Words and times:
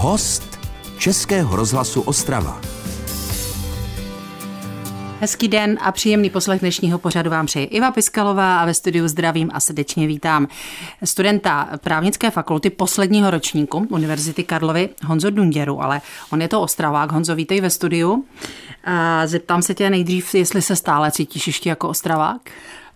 Host 0.00 0.58
Českého 0.98 1.56
rozhlasu 1.56 2.00
Ostrava. 2.00 2.60
Hezký 5.20 5.48
den 5.48 5.78
a 5.82 5.92
příjemný 5.92 6.30
poslech 6.30 6.60
dnešního 6.60 6.98
pořadu 6.98 7.30
vám 7.30 7.46
přeji 7.46 7.66
Iva 7.66 7.90
Piskalová 7.90 8.60
a 8.60 8.66
ve 8.66 8.74
studiu 8.74 9.08
zdravím 9.08 9.50
a 9.54 9.60
srdečně 9.60 10.06
vítám 10.06 10.48
studenta 11.04 11.68
právnické 11.76 12.30
fakulty 12.30 12.70
posledního 12.70 13.30
ročníku 13.30 13.86
Univerzity 13.90 14.44
Karlovy 14.44 14.88
Honzo 15.06 15.30
Dunděru, 15.30 15.82
ale 15.82 16.00
on 16.30 16.42
je 16.42 16.48
to 16.48 16.60
Ostravák. 16.60 17.12
Honzo, 17.12 17.34
vítej 17.34 17.60
ve 17.60 17.70
studiu. 17.70 18.24
Zeptám 19.24 19.62
se 19.62 19.74
tě 19.74 19.90
nejdřív, 19.90 20.34
jestli 20.34 20.62
se 20.62 20.76
stále 20.76 21.10
cítíš 21.10 21.46
ještě 21.46 21.68
jako 21.68 21.88
Ostravák? 21.88 22.50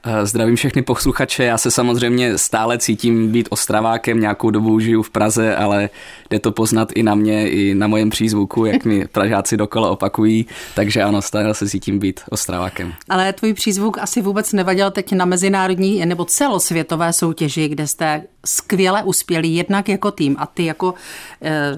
Eh, 0.04 0.26
zdravím 0.26 0.56
všechny 0.56 0.82
posluchače. 0.82 1.44
Já 1.44 1.58
se 1.58 1.70
samozřejmě 1.70 2.38
stále 2.38 2.78
cítím 2.78 3.32
být 3.32 3.48
ostravákem, 3.50 4.20
nějakou 4.20 4.50
dobu 4.50 4.80
žiju 4.80 5.02
v 5.02 5.10
Praze, 5.10 5.56
ale 5.56 5.90
jde 6.30 6.38
to 6.38 6.52
poznat 6.52 6.88
i 6.94 7.02
na 7.02 7.14
mě, 7.14 7.50
i 7.50 7.74
na 7.74 7.86
mojem 7.86 8.10
přízvuku, 8.10 8.64
jak 8.64 8.84
mi 8.84 9.08
Pražáci 9.12 9.56
dokola 9.56 9.90
opakují. 9.90 10.46
Takže 10.74 11.02
ano, 11.02 11.22
stále 11.22 11.54
se 11.54 11.68
cítím 11.68 11.98
být 11.98 12.20
ostravákem. 12.30 12.94
Ale 13.08 13.32
tvůj 13.32 13.54
přízvuk 13.54 13.98
asi 13.98 14.22
vůbec 14.22 14.52
nevadil 14.52 14.90
teď 14.90 15.12
na 15.12 15.24
mezinárodní 15.24 16.06
nebo 16.06 16.24
celosvětové 16.24 17.12
soutěži, 17.12 17.68
kde 17.68 17.86
jste 17.86 18.22
skvěle 18.46 19.02
uspěli 19.02 19.48
jednak 19.48 19.88
jako 19.88 20.10
tým 20.10 20.36
a 20.38 20.46
ty 20.46 20.64
jako, 20.64 20.94
eh, 21.42 21.76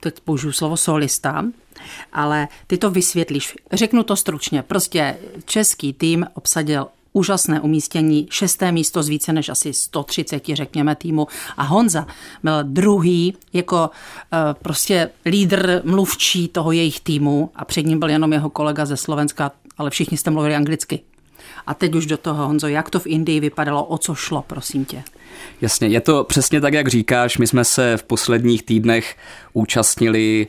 teď 0.00 0.20
použiju 0.20 0.52
slovo 0.52 0.76
solista, 0.76 1.44
ale 2.12 2.48
ty 2.66 2.78
to 2.78 2.90
vysvětlíš. 2.90 3.56
Řeknu 3.72 4.02
to 4.02 4.16
stručně. 4.16 4.62
Prostě 4.62 5.16
český 5.44 5.92
tým 5.92 6.26
obsadil 6.34 6.86
úžasné 7.16 7.60
umístění, 7.60 8.26
šesté 8.30 8.72
místo 8.72 9.02
z 9.02 9.08
více 9.08 9.32
než 9.32 9.48
asi 9.48 9.72
130, 9.72 10.42
řekněme, 10.52 10.94
týmu. 10.94 11.26
A 11.56 11.62
Honza 11.62 12.06
byl 12.42 12.52
druhý 12.62 13.34
jako 13.52 13.76
uh, 13.76 14.38
prostě 14.62 15.10
lídr 15.26 15.80
mluvčí 15.84 16.48
toho 16.48 16.72
jejich 16.72 17.00
týmu 17.00 17.50
a 17.56 17.64
před 17.64 17.86
ním 17.86 17.98
byl 17.98 18.10
jenom 18.10 18.32
jeho 18.32 18.50
kolega 18.50 18.86
ze 18.86 18.96
Slovenska, 18.96 19.52
ale 19.78 19.90
všichni 19.90 20.16
jste 20.16 20.30
mluvili 20.30 20.54
anglicky. 20.54 21.00
A 21.66 21.74
teď 21.74 21.94
už 21.94 22.06
do 22.06 22.16
toho, 22.16 22.46
Honzo, 22.46 22.68
jak 22.68 22.90
to 22.90 23.00
v 23.00 23.06
Indii 23.06 23.40
vypadalo, 23.40 23.84
o 23.84 23.98
co 23.98 24.14
šlo, 24.14 24.44
prosím 24.46 24.84
tě? 24.84 25.02
Jasně, 25.60 25.88
je 25.88 26.00
to 26.00 26.24
přesně 26.24 26.60
tak, 26.60 26.74
jak 26.74 26.88
říkáš. 26.88 27.38
My 27.38 27.46
jsme 27.46 27.64
se 27.64 27.96
v 27.96 28.02
posledních 28.02 28.62
týdnech 28.62 29.16
účastnili 29.52 30.46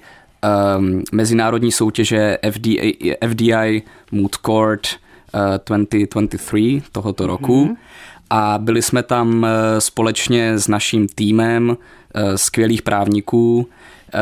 um, 0.77 1.03
mezinárodní 1.11 1.72
soutěže 1.72 2.38
FDI, 2.52 3.17
FDI 3.29 3.83
Mood 4.11 4.35
Court, 4.45 4.88
2023 5.67 6.83
tohoto 6.91 7.23
mhm. 7.23 7.30
roku. 7.30 7.66
Mm-hmm. 7.66 7.75
A 8.30 8.58
byli 8.58 8.81
jsme 8.81 9.03
tam 9.03 9.45
eh, 9.45 9.81
společně 9.81 10.59
s 10.59 10.67
naším 10.67 11.08
týmem 11.08 11.78
eh, 12.14 12.38
skvělých 12.38 12.81
právníků, 12.81 13.69
eh, 14.13 14.19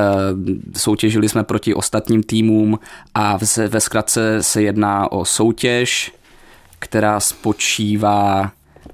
soutěžili 0.78 1.30
jsme 1.30 1.44
proti 1.44 1.74
ostatním 1.74 2.24
týmům 2.24 2.80
a 3.14 3.38
ve 3.68 3.80
zkratce 3.80 4.44
se 4.44 4.62
jedná 4.62 5.12
o 5.12 5.26
soutěž, 5.26 6.12
která 6.80 7.20
spočívá 7.20 8.52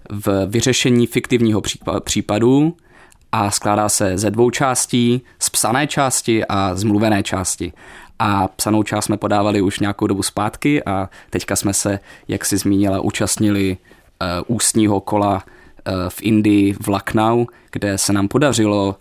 v 0.10 0.46
vyřešení 0.46 1.08
fiktivního 1.08 1.62
případu 2.04 2.76
a 3.32 3.52
skládá 3.52 3.90
se 3.90 4.18
ze 4.18 4.32
dvou 4.32 4.50
částí, 4.50 5.22
z 5.40 5.50
psané 5.50 5.88
části 5.88 6.46
a 6.46 6.76
z 6.76 6.84
mluvené 6.84 7.24
části 7.24 7.74
a 8.20 8.48
psanou 8.48 8.84
část 8.84 9.06
jsme 9.06 9.18
podávali 9.18 9.62
už 9.62 9.80
nějakou 9.80 10.08
dobu 10.08 10.24
zpátky 10.24 10.84
a 10.84 11.10
teďka 11.30 11.56
jsme 11.56 11.74
se, 11.74 12.00
jak 12.28 12.46
si 12.46 12.58
zmínila, 12.58 13.02
účastnili 13.02 13.78
uh, 13.78 14.56
ústního 14.56 15.00
kola 15.00 15.34
uh, 15.34 15.94
v 16.10 16.22
Indii 16.22 16.74
v 16.74 16.88
Lucknow, 16.88 17.46
kde 17.72 17.98
se 17.98 18.14
nám 18.14 18.28
podařilo 18.28 18.96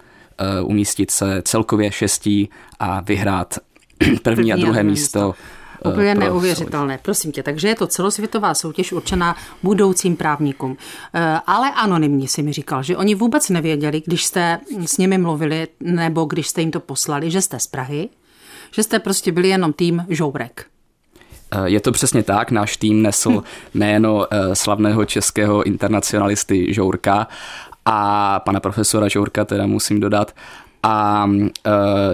uh, 0.60 0.70
umístit 0.70 1.10
se 1.10 1.42
celkově 1.42 1.92
šestí 1.92 2.50
a 2.78 3.00
vyhrát 3.00 3.58
první, 3.98 4.18
první 4.18 4.52
a 4.52 4.56
druhé 4.56 4.82
místo. 4.82 5.26
místo. 5.26 5.34
Úplně 5.92 6.14
neuvěřitelné, 6.14 6.94
soutěž. 6.94 7.02
prosím 7.02 7.32
tě. 7.32 7.42
Takže 7.42 7.68
je 7.68 7.74
to 7.74 7.86
celosvětová 7.86 8.54
soutěž 8.54 8.92
určená 8.92 9.36
budoucím 9.62 10.16
právníkům. 10.16 10.76
Ale 11.46 11.70
anonymně 11.70 12.28
si 12.28 12.42
mi 12.42 12.52
říkal, 12.52 12.82
že 12.82 12.96
oni 12.96 13.14
vůbec 13.14 13.48
nevěděli, 13.48 14.02
když 14.06 14.24
jste 14.24 14.60
s 14.86 14.98
nimi 14.98 15.18
mluvili 15.18 15.68
nebo 15.80 16.24
když 16.24 16.48
jste 16.48 16.60
jim 16.60 16.70
to 16.70 16.80
poslali, 16.80 17.30
že 17.30 17.42
jste 17.42 17.58
z 17.60 17.66
Prahy, 17.66 18.08
že 18.70 18.82
jste 18.82 18.98
prostě 18.98 19.32
byli 19.32 19.48
jenom 19.48 19.72
tým 19.72 20.06
žourek. 20.08 20.66
Eh, 21.50 21.68
je 21.68 21.80
to 21.80 21.92
přesně 21.92 22.22
tak, 22.22 22.50
náš 22.50 22.76
tým 22.76 23.02
nesl 23.02 23.42
jméno 23.74 24.26
eh, 24.30 24.54
slavného 24.54 25.04
českého 25.04 25.62
internacionalisty 25.62 26.74
Žourka 26.74 27.26
a 27.84 28.40
pana 28.40 28.60
profesora 28.60 29.08
Žourka, 29.08 29.44
teda 29.44 29.66
musím 29.66 30.00
dodat, 30.00 30.34
a 30.82 31.24
uh, 31.26 31.42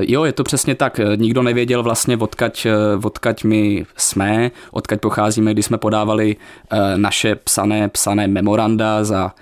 jo, 0.00 0.24
je 0.24 0.32
to 0.32 0.44
přesně 0.44 0.74
tak. 0.74 1.00
Nikdo 1.16 1.42
nevěděl 1.42 1.82
vlastně, 1.82 2.16
odkaď, 2.16 2.66
odkaď 3.02 3.44
my 3.44 3.86
jsme, 3.96 4.50
odkaď 4.70 5.00
pocházíme, 5.00 5.52
když 5.52 5.66
jsme 5.66 5.78
podávali 5.78 6.36
uh, 6.36 6.78
naše 6.96 7.34
psané, 7.34 7.88
psané 7.88 8.28
memoranda 8.28 9.04
za 9.04 9.32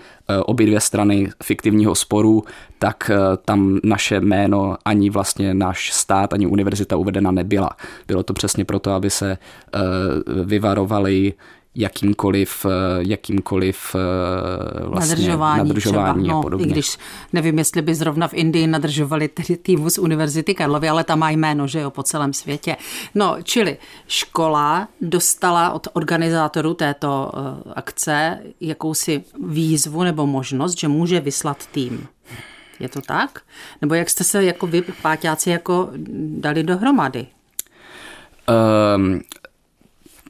obě 0.46 0.66
dvě 0.66 0.80
strany 0.80 1.28
fiktivního 1.42 1.94
sporu, 1.94 2.44
tak 2.78 3.10
uh, 3.10 3.36
tam 3.44 3.78
naše 3.84 4.20
jméno, 4.20 4.76
ani 4.84 5.10
vlastně 5.10 5.54
náš 5.54 5.92
stát, 5.92 6.32
ani 6.32 6.46
univerzita 6.46 6.96
uvedena 6.96 7.30
nebyla. 7.30 7.70
Bylo 8.08 8.22
to 8.22 8.32
přesně 8.32 8.64
proto, 8.64 8.92
aby 8.92 9.10
se 9.10 9.38
uh, 9.74 10.44
vyvarovali 10.44 11.32
jakýmkoliv, 11.74 12.66
eh, 12.66 12.70
jakýmkoliv 12.98 13.96
eh, 13.96 14.86
vlastně 14.86 15.14
nadržování, 15.14 15.58
nadržování 15.58 16.24
třeba, 16.24 16.38
a 16.38 16.42
podobně. 16.42 16.66
No, 16.66 16.70
I 16.70 16.72
když 16.72 16.98
nevím, 17.32 17.58
jestli 17.58 17.82
by 17.82 17.94
zrovna 17.94 18.28
v 18.28 18.34
Indii 18.34 18.66
nadržovali 18.66 19.28
tedy 19.28 19.56
týmu 19.56 19.90
z 19.90 19.98
Univerzity 19.98 20.54
Karlovy, 20.54 20.88
ale 20.88 21.04
tam 21.04 21.18
má 21.18 21.30
jméno, 21.30 21.66
že 21.66 21.80
jo, 21.80 21.90
po 21.90 22.02
celém 22.02 22.32
světě. 22.32 22.76
No, 23.14 23.36
čili 23.42 23.76
škola 24.06 24.88
dostala 25.00 25.70
od 25.70 25.88
organizátorů 25.92 26.74
této 26.74 27.32
uh, 27.34 27.72
akce 27.76 28.38
jakousi 28.60 29.24
výzvu 29.48 30.02
nebo 30.02 30.26
možnost, 30.26 30.78
že 30.78 30.88
může 30.88 31.20
vyslat 31.20 31.66
tým. 31.66 32.06
Je 32.80 32.88
to 32.88 33.00
tak? 33.00 33.40
Nebo 33.80 33.94
jak 33.94 34.10
jste 34.10 34.24
se 34.24 34.44
jako 34.44 34.66
vy, 34.66 34.82
páťáci, 35.02 35.50
jako 35.50 35.90
dali 36.40 36.62
dohromady? 36.62 37.26
Um, 38.96 39.20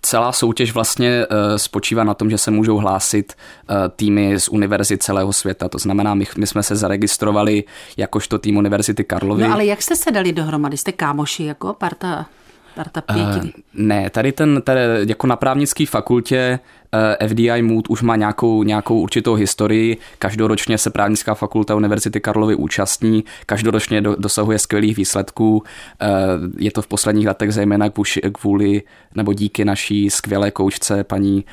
celá 0.03 0.33
soutěž 0.33 0.75
vlastně 0.75 1.27
uh, 1.27 1.57
spočívá 1.57 2.05
na 2.05 2.15
tom, 2.15 2.31
že 2.31 2.39
se 2.39 2.51
můžou 2.51 2.77
hlásit 2.77 3.33
uh, 3.71 3.77
týmy 3.97 4.41
z 4.41 4.49
univerzit 4.49 5.03
celého 5.03 5.33
světa. 5.33 5.69
To 5.69 5.79
znamená, 5.79 6.15
my, 6.15 6.27
my 6.39 6.47
jsme 6.47 6.63
se 6.63 6.77
zaregistrovali 6.77 7.65
jakožto 7.97 8.39
tým 8.39 8.57
Univerzity 8.57 9.05
Karlovy. 9.05 9.43
No 9.43 9.55
ale 9.55 9.65
jak 9.65 9.83
jste 9.83 9.97
se 9.97 10.11
dali 10.11 10.33
dohromady? 10.33 10.77
Jste 10.77 10.93
kámoši 10.93 11.45
jako 11.45 11.75
parta? 11.75 12.27
Parta 12.75 13.01
pěti? 13.01 13.47
Uh, 13.47 13.51
ne, 13.75 14.11
tady 14.11 14.33
ten, 14.33 14.63
tady 14.63 14.81
jako 15.09 15.27
na 15.27 15.37
právnické 15.37 15.87
fakultě 15.87 16.59
uh, 17.21 17.29
FDI 17.29 17.63
Mood 17.63 17.89
už 17.89 18.03
má 18.03 18.17
nějakou, 18.17 18.63
nějakou 18.63 19.01
určitou 19.01 19.35
historii. 19.35 19.97
Každoročně 20.19 20.79
se 20.79 20.91
právnická 20.91 21.35
fakulta 21.35 21.75
Univerzity 21.75 22.21
Karlovy 22.21 22.55
účastní, 22.55 23.25
každoročně 23.47 24.01
do, 24.01 24.17
dosahuje 24.19 24.59
skvělých 24.59 24.97
výsledků. 24.97 25.57
Uh, 25.57 25.63
je 26.59 26.71
to 26.71 26.83
v 26.83 26.87
posledních 26.87 27.27
letech 27.27 27.55
zejména 27.55 27.91
kvůli 28.33 28.83
nebo 29.15 29.33
díky 29.33 29.65
naší 29.65 30.11
skvělé 30.11 30.51
koučce 30.51 31.05
paní 31.05 31.45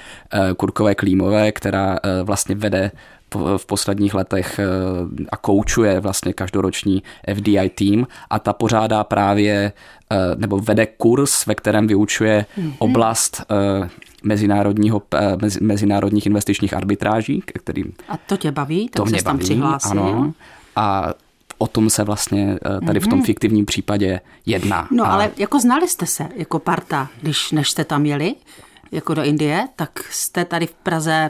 Kurkové 0.58 0.96
Klímové, 0.96 1.52
která 1.52 2.00
vlastně 2.24 2.56
vede 2.56 2.92
v 3.58 3.66
posledních 3.66 4.14
letech 4.14 4.60
a 5.32 5.38
koučuje 5.38 6.00
vlastně 6.00 6.34
každoroční 6.34 7.04
FDI 7.34 7.70
tým 7.76 8.08
a 8.30 8.40
ta 8.40 8.54
pořádá 8.54 9.04
právě 9.04 9.72
nebo 10.38 10.60
vede 10.60 10.86
kurz, 10.86 11.46
ve 11.46 11.56
kterém 11.56 11.88
vyučuje 11.88 12.46
mm-hmm. 12.58 12.74
oblast 12.80 13.46
mezinárodního, 14.24 15.02
mezi, 15.42 15.60
mezinárodních 15.62 16.26
investičních 16.26 16.74
arbitráží, 16.74 17.44
kterým... 17.46 17.94
A 18.10 18.18
to 18.18 18.38
tě 18.38 18.52
baví? 18.52 18.90
Tak 18.90 18.96
to 18.96 19.06
mě 19.06 19.24
tam 19.24 19.38
baví, 19.38 19.46
přihlásil. 19.46 20.00
Ano. 20.00 20.34
A 20.76 21.14
o 21.58 21.68
tom 21.68 21.90
se 21.90 22.04
vlastně 22.04 22.60
tady 22.86 23.00
v 23.00 23.08
tom 23.08 23.18
mhm. 23.18 23.26
fiktivním 23.26 23.66
případě 23.66 24.22
jedná. 24.46 24.88
No 24.92 25.06
a... 25.06 25.08
ale 25.08 25.32
jako 25.38 25.60
znali 25.60 25.88
jste 25.88 26.06
se 26.06 26.30
jako 26.36 26.60
parta, 26.60 27.10
když 27.22 27.52
než 27.52 27.70
jste 27.70 27.86
tam 27.86 28.06
jeli, 28.06 28.36
jako 28.92 29.14
do 29.14 29.24
Indie, 29.24 29.68
tak 29.76 30.00
jste 30.12 30.46
tady 30.46 30.68
v 30.68 30.74
Praze 30.74 31.30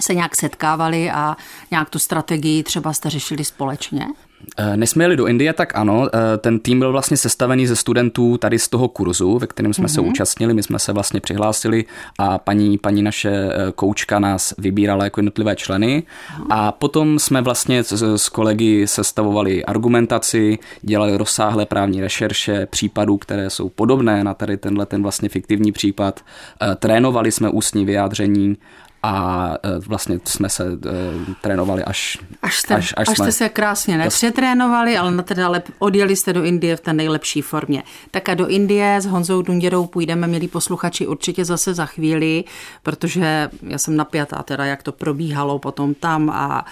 se 0.00 0.14
nějak 0.14 0.36
setkávali 0.36 1.10
a 1.10 1.36
nějak 1.70 1.90
tu 1.90 1.98
strategii 1.98 2.62
třeba 2.62 2.92
jste 2.92 3.10
řešili 3.10 3.44
společně? 3.44 4.06
Eh, 4.56 4.76
než 4.76 4.90
jsme 4.90 5.04
jeli 5.04 5.16
do 5.16 5.26
Indie, 5.26 5.52
tak 5.52 5.76
ano, 5.76 6.08
eh, 6.08 6.38
ten 6.38 6.58
tým 6.58 6.78
byl 6.78 6.92
vlastně 6.92 7.16
sestavený 7.16 7.66
ze 7.66 7.76
studentů 7.76 8.38
tady 8.38 8.58
z 8.58 8.68
toho 8.68 8.88
kurzu, 8.88 9.38
ve 9.38 9.46
kterém 9.46 9.74
jsme 9.74 9.86
mm-hmm. 9.86 9.94
se 9.94 10.00
mhm. 10.00 10.10
účastnili, 10.10 10.54
my 10.54 10.62
jsme 10.62 10.78
se 10.78 10.92
vlastně 10.92 11.20
přihlásili 11.20 11.84
a 12.18 12.38
paní, 12.38 12.78
paní 12.78 13.02
naše 13.02 13.30
eh, 13.30 13.72
koučka 13.74 14.18
nás 14.18 14.54
vybírala 14.58 15.04
jako 15.04 15.20
jednotlivé 15.20 15.56
členy 15.56 16.02
a 16.50 16.72
potom 16.72 17.18
jsme 17.18 17.40
vlastně 17.42 17.84
s, 17.84 18.16
s 18.16 18.28
kolegy 18.28 18.86
sestavovali 18.86 19.64
argumentaci, 19.64 20.58
dělali 20.82 21.16
rozsáhlé 21.16 21.66
právní 21.66 22.00
rešerše 22.00 22.66
případů, 22.66 23.16
které 23.16 23.50
jsou 23.50 23.68
podobné 23.68 24.24
na 24.24 24.34
tady 24.34 24.56
tenhle 24.56 24.86
ten 24.86 25.02
vlastně 25.02 25.28
fiktivní 25.28 25.72
případ, 25.72 26.20
trénovali 26.78 27.32
jsme 27.32 27.50
ústní 27.50 27.84
vyjádření 27.84 28.56
a 29.02 29.54
vlastně 29.86 30.20
jsme 30.24 30.48
se 30.48 30.64
trénovali 31.40 31.84
až... 31.84 32.18
Až, 32.42 32.58
jste, 32.58 32.74
až, 32.74 32.94
až, 32.96 33.08
až 33.08 33.16
jsme, 33.16 33.24
jste 33.24 33.32
se 33.32 33.48
krásně 33.48 33.98
nepřetrénovali, 33.98 34.98
ale 34.98 35.22
teda 35.22 35.52
odjeli 35.78 36.16
jste 36.16 36.32
do 36.32 36.44
Indie 36.44 36.76
v 36.76 36.80
té 36.80 36.92
nejlepší 36.92 37.42
formě. 37.42 37.82
Tak 38.10 38.28
a 38.28 38.34
do 38.34 38.48
Indie 38.48 39.00
s 39.00 39.06
Honzou 39.06 39.42
Dunděrou 39.42 39.86
půjdeme, 39.86 40.26
milí 40.26 40.48
posluchači, 40.48 41.06
určitě 41.06 41.44
zase 41.44 41.74
za 41.74 41.86
chvíli, 41.86 42.44
protože 42.82 43.50
já 43.62 43.78
jsem 43.78 43.96
napjatá 43.96 44.42
teda, 44.42 44.64
jak 44.64 44.82
to 44.82 44.92
probíhalo 44.92 45.58
potom 45.58 45.94
tam 45.94 46.30
a 46.30 46.64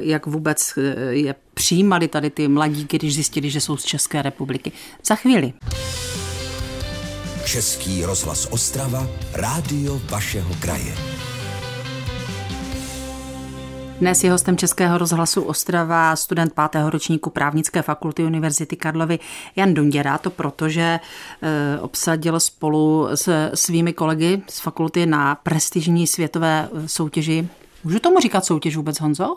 jak 0.00 0.26
vůbec 0.26 0.78
je 1.08 1.34
přijímali 1.54 2.08
tady 2.08 2.30
ty 2.30 2.48
mladíky, 2.48 2.98
když 2.98 3.14
zjistili, 3.14 3.50
že 3.50 3.60
jsou 3.60 3.76
z 3.76 3.84
České 3.84 4.22
republiky. 4.22 4.72
Za 5.04 5.14
chvíli. 5.14 5.52
Český 7.44 8.04
rozhlas 8.04 8.48
Ostrava, 8.50 9.06
rádio 9.34 10.00
vašeho 10.10 10.54
kraje. 10.60 11.11
Dnes 14.02 14.24
je 14.24 14.30
hostem 14.30 14.56
Českého 14.56 14.98
rozhlasu 14.98 15.42
Ostrava 15.42 16.16
student 16.16 16.52
pátého 16.52 16.90
ročníku 16.90 17.30
právnické 17.30 17.82
fakulty 17.82 18.24
Univerzity 18.24 18.76
Karlovy 18.76 19.18
Jan 19.56 19.74
Dunděra, 19.74 20.18
to 20.18 20.30
protože 20.30 20.82
e, 20.82 21.00
obsadil 21.80 22.40
spolu 22.40 23.08
s 23.14 23.50
svými 23.54 23.92
kolegy 23.92 24.42
z 24.48 24.60
fakulty 24.60 25.06
na 25.06 25.34
prestižní 25.34 26.06
světové 26.06 26.68
soutěži. 26.86 27.48
Můžu 27.84 27.98
tomu 27.98 28.20
říkat 28.20 28.44
soutěž 28.44 28.76
vůbec, 28.76 29.00
Honzo? 29.00 29.36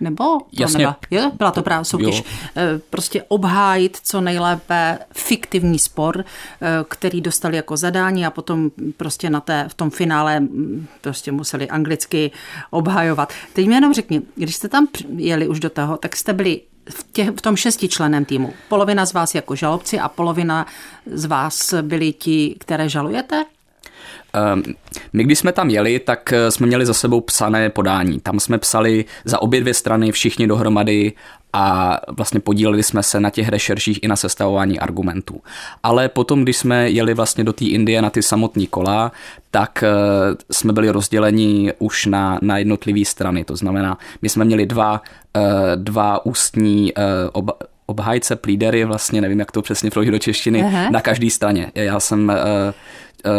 Nebo 0.00 0.24
to 0.24 0.46
Jasně. 0.52 0.78
Nebyla, 0.78 0.96
jo, 1.10 1.32
byla 1.38 1.50
to 1.50 1.62
právě 1.62 1.84
soutěž. 1.84 2.18
Jo. 2.18 2.24
Eh, 2.56 2.80
prostě 2.90 3.22
obhájit 3.22 3.98
co 4.02 4.20
nejlépe 4.20 4.98
fiktivní 5.12 5.78
spor, 5.78 6.24
eh, 6.24 6.66
který 6.88 7.20
dostali 7.20 7.56
jako 7.56 7.76
zadání 7.76 8.26
a 8.26 8.30
potom 8.30 8.70
prostě 8.96 9.30
na 9.30 9.40
té, 9.40 9.64
v 9.68 9.74
tom 9.74 9.90
finále 9.90 10.40
mm, 10.40 10.86
prostě 11.00 11.32
museli 11.32 11.68
anglicky 11.68 12.30
obhajovat. 12.70 13.32
Teď 13.52 13.66
mi 13.66 13.74
jenom 13.74 13.94
řekni, 13.94 14.22
když 14.34 14.56
jste 14.56 14.68
tam 14.68 14.88
jeli 15.16 15.48
už 15.48 15.60
do 15.60 15.70
toho, 15.70 15.96
tak 15.96 16.16
jste 16.16 16.32
byli 16.32 16.60
v, 16.90 17.06
těch, 17.12 17.30
v 17.30 17.40
tom 17.40 17.56
šestičleném 17.56 18.24
týmu. 18.24 18.52
Polovina 18.68 19.06
z 19.06 19.12
vás 19.12 19.34
jako 19.34 19.56
žalobci 19.56 20.00
a 20.00 20.08
polovina 20.08 20.66
z 21.06 21.24
vás 21.24 21.74
byli 21.82 22.12
ti, 22.12 22.56
které 22.58 22.88
žalujete? 22.88 23.44
Ehm, 24.32 24.62
my, 25.12 25.24
když 25.24 25.38
jsme 25.38 25.52
tam 25.52 25.70
jeli, 25.70 25.98
tak 25.98 26.32
eh, 26.32 26.50
jsme 26.50 26.66
měli 26.66 26.86
za 26.86 26.94
sebou 26.94 27.20
psané 27.20 27.70
podání. 27.70 28.20
Tam 28.20 28.40
jsme 28.40 28.58
psali 28.58 29.04
za 29.24 29.42
obě 29.42 29.60
dvě 29.60 29.74
strany 29.74 30.12
všichni 30.12 30.46
dohromady 30.46 31.12
a 31.52 31.98
vlastně 32.16 32.40
podíleli 32.40 32.82
jsme 32.82 33.02
se 33.02 33.20
na 33.20 33.30
těch 33.30 33.48
rešerších 33.48 34.02
i 34.02 34.08
na 34.08 34.16
sestavování 34.16 34.80
argumentů. 34.80 35.40
Ale 35.82 36.08
potom, 36.08 36.42
když 36.42 36.56
jsme 36.56 36.90
jeli 36.90 37.14
vlastně 37.14 37.44
do 37.44 37.52
té 37.52 37.64
Indie 37.64 38.02
na 38.02 38.10
ty 38.10 38.22
samotné 38.22 38.66
kola, 38.66 39.12
tak 39.50 39.84
uh, 39.84 40.36
jsme 40.50 40.72
byli 40.72 40.90
rozděleni 40.90 41.72
už 41.78 42.06
na, 42.06 42.38
na 42.42 42.58
jednotlivé 42.58 43.04
strany. 43.04 43.44
To 43.44 43.56
znamená, 43.56 43.98
my 44.22 44.28
jsme 44.28 44.44
měli 44.44 44.66
dva, 44.66 45.02
uh, 45.36 45.42
dva 45.74 46.26
ústní 46.26 46.92
uh, 46.92 47.02
ob, 47.32 47.50
obhájce, 47.86 48.36
plídery, 48.36 48.84
vlastně 48.84 49.20
nevím, 49.20 49.38
jak 49.38 49.52
to 49.52 49.62
přesně 49.62 49.90
proložit 49.90 50.12
do 50.12 50.18
češtiny, 50.18 50.62
Aha. 50.62 50.90
na 50.90 51.00
každé 51.00 51.30
straně. 51.30 51.72
Já 51.74 52.00
jsem 52.00 52.32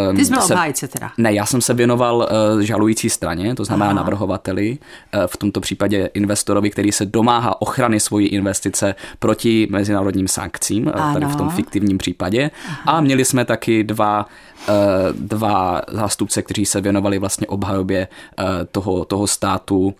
Um, 0.09 0.15
Ty 0.15 0.25
jsi 0.25 0.31
byl 0.31 0.41
se, 0.41 0.53
obhájce 0.53 0.87
teda. 0.87 1.11
Ne, 1.17 1.33
já 1.33 1.45
jsem 1.45 1.61
se 1.61 1.73
věnoval 1.73 2.17
uh, 2.55 2.61
žalující 2.61 3.09
straně, 3.09 3.55
to 3.55 3.65
znamená 3.65 3.85
Aha. 3.85 3.93
navrhovateli, 3.93 4.77
uh, 4.77 5.21
v 5.27 5.37
tomto 5.37 5.61
případě 5.61 6.09
investorovi, 6.13 6.69
který 6.69 6.91
se 6.91 7.05
domáhá 7.05 7.61
ochrany 7.61 7.99
svojí 7.99 8.27
investice 8.27 8.95
proti 9.19 9.67
mezinárodním 9.71 10.27
sankcím, 10.27 10.87
uh, 10.87 11.13
tady 11.13 11.25
v 11.25 11.35
tom 11.35 11.49
fiktivním 11.49 11.97
případě. 11.97 12.51
Aha. 12.67 12.97
A 12.97 13.01
měli 13.01 13.25
jsme 13.25 13.45
taky 13.45 13.83
dva 13.83 14.25
uh, 14.69 14.75
dva 15.19 15.81
zástupce, 15.87 16.41
kteří 16.41 16.65
se 16.65 16.81
věnovali 16.81 17.19
vlastně 17.19 17.47
obhajobě 17.47 18.07
uh, 18.39 18.45
toho, 18.71 19.05
toho 19.05 19.27
státu, 19.27 19.85
uh, 19.85 19.93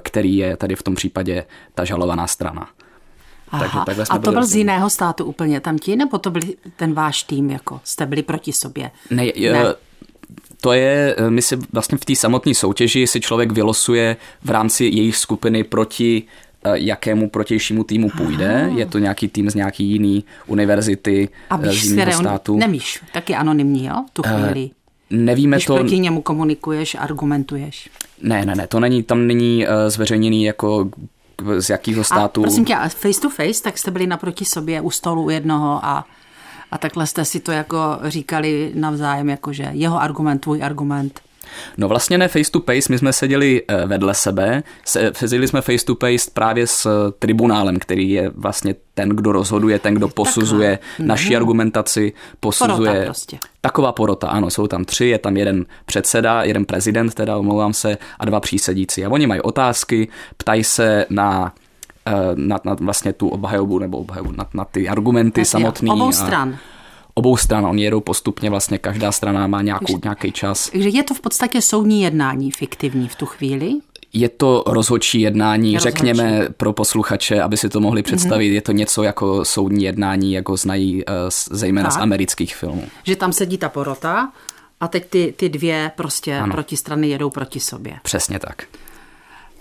který 0.00 0.36
je 0.36 0.56
tady 0.56 0.76
v 0.76 0.82
tom 0.82 0.94
případě 0.94 1.44
ta 1.74 1.84
žalovaná 1.84 2.26
strana. 2.26 2.68
Aha. 3.50 3.84
Takže 3.84 4.02
a 4.10 4.18
to 4.18 4.32
byl 4.32 4.46
z 4.46 4.54
jiného 4.54 4.90
státu 4.90 5.24
úplně 5.24 5.60
tam 5.60 5.78
ti, 5.78 5.96
nebo 5.96 6.18
to 6.18 6.30
byl 6.30 6.42
ten 6.76 6.94
váš 6.94 7.22
tým, 7.22 7.50
jako 7.50 7.80
jste 7.84 8.06
byli 8.06 8.22
proti 8.22 8.52
sobě? 8.52 8.90
Ne, 9.10 9.24
ne. 9.52 9.74
to 10.60 10.72
je, 10.72 11.16
my 11.28 11.42
si 11.42 11.58
vlastně 11.72 11.98
v 11.98 12.04
té 12.04 12.16
samotné 12.16 12.54
soutěži 12.54 13.06
si 13.06 13.20
člověk 13.20 13.52
vylosuje 13.52 14.16
v 14.44 14.50
rámci 14.50 14.84
jejich 14.84 15.16
skupiny 15.16 15.64
proti 15.64 16.22
eh, 16.64 16.70
jakému 16.74 17.30
protějšímu 17.30 17.84
týmu 17.84 18.10
půjde. 18.16 18.62
Aha. 18.62 18.78
Je 18.78 18.86
to 18.86 18.98
nějaký 18.98 19.28
tým 19.28 19.50
z 19.50 19.54
nějaký 19.54 19.84
jiný 19.84 20.24
univerzity 20.46 21.28
A 21.50 21.58
eh, 21.62 21.68
víš, 21.68 21.88
z 21.88 21.90
jiného 21.90 22.20
státu. 22.20 22.56
Nemíš, 22.56 23.00
taky 23.12 23.34
anonymní, 23.34 23.86
jo, 23.86 24.04
tu 24.12 24.22
eh, 24.24 24.28
chvíli. 24.28 24.64
Uh, 24.64 24.70
nevíme 25.10 25.56
Když 25.56 25.66
to... 25.66 25.76
proti 25.76 25.98
němu 25.98 26.22
komunikuješ, 26.22 26.96
argumentuješ. 27.00 27.90
Ne, 28.22 28.44
ne, 28.44 28.54
ne, 28.54 28.66
to 28.66 28.80
není, 28.80 29.02
tam 29.02 29.26
není 29.26 29.66
zveřejněný 29.88 30.44
jako 30.44 30.90
z 31.58 31.70
jakého 31.70 32.04
státu. 32.04 32.40
A 32.40 32.44
prosím 32.44 32.64
tě, 32.64 32.76
face 32.88 33.20
to 33.20 33.30
face, 33.30 33.62
tak 33.62 33.78
jste 33.78 33.90
byli 33.90 34.06
naproti 34.06 34.44
sobě 34.44 34.80
u 34.80 34.90
stolu 34.90 35.24
u 35.24 35.30
jednoho 35.30 35.84
a, 35.84 36.04
a 36.70 36.78
takhle 36.78 37.06
jste 37.06 37.24
si 37.24 37.40
to 37.40 37.52
jako 37.52 37.98
říkali 38.04 38.72
navzájem, 38.74 39.28
jakože 39.28 39.70
jeho 39.72 40.00
argument, 40.00 40.38
tvůj 40.38 40.62
argument. 40.62 41.20
No 41.76 41.88
vlastně 41.88 42.18
ne 42.18 42.28
face 42.28 42.50
to 42.50 42.60
face, 42.60 42.86
my 42.90 42.98
jsme 42.98 43.12
seděli 43.12 43.62
eh, 43.68 43.86
vedle 43.86 44.14
sebe, 44.14 44.62
seděli 45.12 45.48
jsme 45.48 45.60
face 45.60 45.84
to 45.84 45.94
face 45.94 46.30
právě 46.34 46.66
s 46.66 46.86
eh, 46.86 47.12
tribunálem, 47.18 47.78
který 47.78 48.10
je 48.10 48.30
vlastně 48.34 48.74
ten, 48.94 49.08
kdo 49.08 49.32
rozhoduje, 49.32 49.78
ten, 49.78 49.94
kdo 49.94 50.08
posuzuje 50.08 50.78
Takhle. 50.78 51.06
naši 51.06 51.28
mm-hmm. 51.28 51.36
argumentaci, 51.36 52.12
posuzuje. 52.40 52.90
Porota 52.90 53.04
prostě. 53.04 53.38
Taková 53.60 53.92
porota, 53.92 54.28
ano, 54.28 54.50
jsou 54.50 54.66
tam 54.66 54.84
tři, 54.84 55.06
je 55.06 55.18
tam 55.18 55.36
jeden 55.36 55.66
předseda, 55.86 56.42
jeden 56.42 56.64
prezident, 56.64 57.14
teda 57.14 57.36
omlouvám 57.36 57.72
se, 57.72 57.98
a 58.18 58.24
dva 58.24 58.40
přísedící. 58.40 59.04
A 59.04 59.08
oni 59.08 59.26
mají 59.26 59.40
otázky, 59.40 60.08
ptají 60.36 60.64
se 60.64 61.06
na 61.10 61.52
eh, 62.06 62.12
na, 62.34 62.60
na 62.64 62.74
vlastně 62.80 63.12
tu 63.12 63.28
obhajobu 63.28 63.78
nebo 63.78 63.98
obhajobu, 63.98 64.32
na, 64.36 64.46
na 64.54 64.64
ty 64.64 64.88
argumenty 64.88 65.44
samotné. 65.44 65.90
Obou 65.90 66.12
stran. 66.12 66.58
Obou 67.18 67.36
stran. 67.36 67.66
Oni 67.66 67.82
jedou 67.82 68.00
postupně, 68.00 68.50
vlastně 68.50 68.78
každá 68.78 69.12
strana 69.12 69.46
má 69.46 69.62
nějakou, 69.62 69.98
nějaký 70.04 70.32
čas. 70.32 70.70
Takže 70.70 70.88
je 70.88 71.02
to 71.02 71.14
v 71.14 71.20
podstatě 71.20 71.62
soudní 71.62 72.02
jednání 72.02 72.50
fiktivní 72.50 73.08
v 73.08 73.14
tu 73.14 73.26
chvíli? 73.26 73.72
Je 74.12 74.28
to 74.28 74.64
rozhodčí 74.66 75.20
jednání, 75.20 75.74
rozhodčí. 75.74 75.96
řekněme 75.96 76.48
pro 76.56 76.72
posluchače, 76.72 77.42
aby 77.42 77.56
si 77.56 77.68
to 77.68 77.80
mohli 77.80 78.02
představit. 78.02 78.48
Mm-hmm. 78.48 78.54
Je 78.54 78.60
to 78.60 78.72
něco 78.72 79.02
jako 79.02 79.44
soudní 79.44 79.84
jednání, 79.84 80.32
jako 80.32 80.56
znají 80.56 81.04
uh, 81.04 81.12
zejména 81.50 81.88
tak. 81.88 81.98
z 81.98 82.02
amerických 82.02 82.56
filmů. 82.56 82.84
Že 83.04 83.16
tam 83.16 83.32
sedí 83.32 83.58
ta 83.58 83.68
porota 83.68 84.32
a 84.80 84.88
teď 84.88 85.10
ty, 85.10 85.34
ty 85.36 85.48
dvě 85.48 85.90
prostě 85.96 86.38
ano. 86.38 86.52
protistrany 86.52 87.08
jedou 87.08 87.30
proti 87.30 87.60
sobě. 87.60 87.98
Přesně 88.02 88.38
tak. 88.38 88.62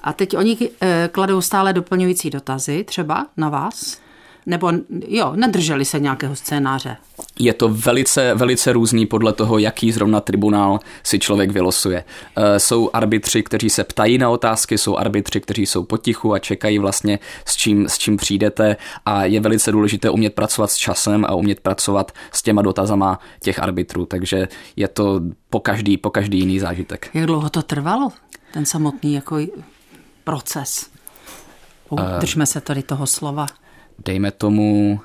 A 0.03 0.13
teď 0.13 0.37
oni 0.37 0.57
e, 0.81 1.09
kladou 1.11 1.41
stále 1.41 1.73
doplňující 1.73 2.29
dotazy 2.29 2.83
třeba 2.83 3.27
na 3.37 3.49
vás? 3.49 3.97
Nebo 4.47 4.71
jo, 5.07 5.33
nedrželi 5.35 5.85
se 5.85 5.99
nějakého 5.99 6.35
scénáře? 6.35 6.97
Je 7.39 7.53
to 7.53 7.69
velice, 7.69 8.33
velice 8.33 8.73
různý 8.73 9.05
podle 9.05 9.33
toho, 9.33 9.57
jaký 9.57 9.91
zrovna 9.91 10.21
tribunál 10.21 10.79
si 11.03 11.19
člověk 11.19 11.51
vylosuje. 11.51 12.03
E, 12.35 12.59
jsou 12.59 12.89
arbitři, 12.93 13.43
kteří 13.43 13.69
se 13.69 13.83
ptají 13.83 14.17
na 14.17 14.29
otázky, 14.29 14.77
jsou 14.77 14.97
arbitři, 14.97 15.41
kteří 15.41 15.65
jsou 15.65 15.83
potichu 15.83 16.33
a 16.33 16.39
čekají 16.39 16.79
vlastně, 16.79 17.19
s 17.45 17.55
čím, 17.55 17.89
s 17.89 17.97
čím 17.97 18.17
přijdete 18.17 18.75
a 19.05 19.25
je 19.25 19.39
velice 19.39 19.71
důležité 19.71 20.09
umět 20.09 20.33
pracovat 20.33 20.71
s 20.71 20.75
časem 20.75 21.25
a 21.25 21.35
umět 21.35 21.59
pracovat 21.59 22.11
s 22.31 22.41
těma 22.41 22.61
dotazama 22.61 23.19
těch 23.41 23.59
arbitrů, 23.59 24.05
takže 24.05 24.47
je 24.75 24.87
to 24.87 25.21
po 25.49 25.59
každý, 25.59 25.97
po 25.97 26.09
každý 26.09 26.39
jiný 26.39 26.59
zážitek. 26.59 27.09
Jak 27.13 27.25
dlouho 27.25 27.49
to 27.49 27.61
trvalo, 27.61 28.11
ten 28.53 28.65
samotný 28.65 29.13
jako 29.13 29.37
proces? 30.23 30.89
Eh, 31.99 32.19
držme 32.19 32.45
se 32.45 32.61
tady 32.61 32.83
toho 32.83 33.07
slova 33.07 33.47
dejme 34.05 34.31
tomu, 34.31 34.99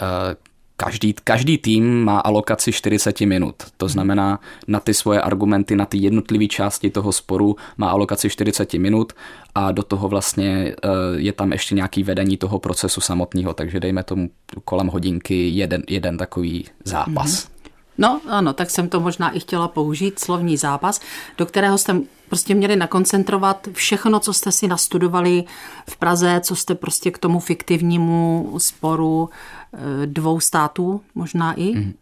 eh, 0.00 0.36
každý, 0.76 1.14
každý 1.24 1.58
tým 1.58 2.04
má 2.04 2.18
alokaci 2.18 2.72
40 2.72 3.26
minut. 3.26 3.54
To 3.76 3.88
znamená, 3.88 4.40
na 4.68 4.80
ty 4.80 4.94
svoje 4.94 5.20
argumenty, 5.20 5.76
na 5.76 5.86
ty 5.86 5.98
jednotlivé 5.98 6.46
části 6.46 6.90
toho 6.90 7.12
sporu 7.12 7.56
má 7.76 7.90
alokaci 7.90 8.30
40 8.30 8.78
minut 8.78 9.12
a 9.54 9.72
do 9.72 9.82
toho 9.82 10.08
vlastně 10.08 10.74
eh, 10.84 10.88
je 11.16 11.32
tam 11.32 11.52
ještě 11.52 11.74
nějaký 11.74 12.02
vedení 12.02 12.36
toho 12.36 12.58
procesu 12.58 13.00
samotného, 13.00 13.54
takže 13.54 13.80
dejme 13.80 14.02
tomu 14.02 14.30
kolem 14.64 14.86
hodinky 14.86 15.48
jeden, 15.48 15.82
jeden 15.88 16.18
takový 16.18 16.64
zápas. 16.84 17.30
Mm-hmm. 17.30 17.50
No 17.98 18.20
ano, 18.28 18.52
tak 18.52 18.70
jsem 18.70 18.88
to 18.88 19.00
možná 19.00 19.30
i 19.30 19.40
chtěla 19.40 19.68
použít, 19.68 20.18
slovní 20.18 20.56
zápas, 20.56 21.00
do 21.38 21.46
kterého 21.46 21.78
jste 21.78 22.00
prostě 22.28 22.54
měli 22.54 22.76
nakoncentrovat 22.76 23.68
všechno, 23.72 24.20
co 24.20 24.32
jste 24.32 24.52
si 24.52 24.68
nastudovali 24.68 25.44
v 25.90 25.96
Praze, 25.96 26.40
co 26.44 26.56
jste 26.56 26.74
prostě 26.74 27.10
k 27.10 27.18
tomu 27.18 27.40
fiktivnímu 27.40 28.54
sporu 28.58 29.28
eh, 29.72 30.06
dvou 30.06 30.40
států 30.40 31.00
možná 31.14 31.52
i, 31.52 31.74
mm. 31.74 31.94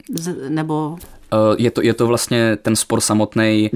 nebo 0.48 0.98
je 1.58 1.70
to, 1.70 1.82
je 1.82 1.94
to 1.94 2.06
vlastně 2.06 2.56
ten 2.56 2.76
spor 2.76 3.00
samotný. 3.00 3.70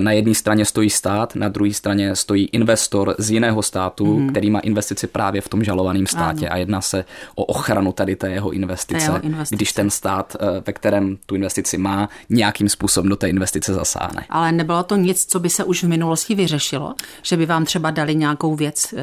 Na 0.00 0.12
jedné 0.12 0.34
straně 0.34 0.64
stojí 0.64 0.90
stát, 0.90 1.34
na 1.34 1.48
druhé 1.48 1.72
straně 1.72 2.16
stojí 2.16 2.44
investor 2.52 3.14
z 3.18 3.30
jiného 3.30 3.62
státu, 3.62 4.18
mm. 4.18 4.30
který 4.30 4.50
má 4.50 4.58
investici 4.58 5.06
právě 5.06 5.40
v 5.40 5.48
tom 5.48 5.64
žalovaném 5.64 6.06
státě 6.06 6.46
ano. 6.46 6.54
a 6.54 6.56
jedná 6.56 6.80
se 6.80 7.04
o 7.34 7.44
ochranu 7.44 7.92
tady 7.92 8.16
té 8.16 8.30
jeho 8.30 8.50
investice, 8.50 9.04
jeho 9.04 9.20
investice, 9.20 9.56
když 9.56 9.72
ten 9.72 9.90
stát, 9.90 10.36
ve 10.66 10.72
kterém 10.72 11.18
tu 11.26 11.34
investici 11.34 11.78
má, 11.78 12.08
nějakým 12.30 12.68
způsobem 12.68 13.08
do 13.08 13.16
té 13.16 13.28
investice 13.28 13.74
zasáhne. 13.74 14.24
Ale 14.30 14.52
nebylo 14.52 14.82
to 14.82 14.96
nic, 14.96 15.26
co 15.26 15.40
by 15.40 15.50
se 15.50 15.64
už 15.64 15.84
v 15.84 15.88
minulosti 15.88 16.34
vyřešilo, 16.34 16.94
že 17.22 17.36
by 17.36 17.46
vám 17.46 17.64
třeba 17.64 17.90
dali 17.90 18.14
nějakou 18.14 18.54
věc, 18.54 18.94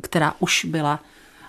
která 0.00 0.34
už 0.38 0.64
byla 0.64 1.00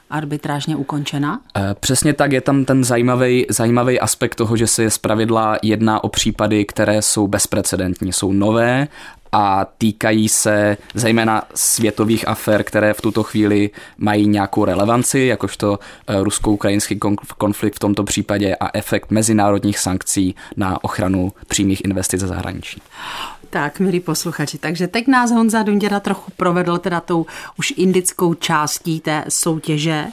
arbitrážně 0.09 0.75
ukončena? 0.75 1.39
Eh, 1.57 1.75
přesně 1.79 2.13
tak, 2.13 2.31
je 2.31 2.41
tam 2.41 2.65
ten 2.65 2.83
zajímavý, 2.83 3.45
zajímavý 3.49 3.99
aspekt 3.99 4.35
toho, 4.35 4.57
že 4.57 4.67
se 4.67 4.89
zpravidla 4.89 5.57
jedná 5.61 6.03
o 6.03 6.09
případy, 6.09 6.65
které 6.65 7.01
jsou 7.01 7.27
bezprecedentní, 7.27 8.13
jsou 8.13 8.33
nové 8.33 8.87
a 9.31 9.65
týkají 9.77 10.29
se 10.29 10.77
zejména 10.93 11.43
světových 11.55 12.27
afér, 12.27 12.63
které 12.63 12.93
v 12.93 13.01
tuto 13.01 13.23
chvíli 13.23 13.69
mají 13.97 14.27
nějakou 14.27 14.65
relevanci, 14.65 15.19
jakožto 15.19 15.79
eh, 16.07 16.23
rusko-ukrajinský 16.23 16.99
konflikt 17.37 17.75
v 17.75 17.79
tomto 17.79 18.03
případě 18.03 18.55
a 18.55 18.77
efekt 18.77 19.11
mezinárodních 19.11 19.79
sankcí 19.79 20.35
na 20.57 20.83
ochranu 20.83 21.33
přímých 21.47 21.85
investic 21.85 22.21
ze 22.21 22.27
zahraničí. 22.27 22.81
Tak, 23.51 23.79
milí 23.79 23.99
posluchači, 23.99 24.57
takže 24.57 24.87
teď 24.87 25.07
nás 25.07 25.31
Honza 25.31 25.63
Dunděra 25.63 25.99
trochu 25.99 26.31
provedl 26.37 26.77
teda 26.77 27.01
tou 27.01 27.25
už 27.57 27.73
indickou 27.77 28.33
částí 28.33 28.99
té 28.99 29.25
soutěže. 29.29 30.05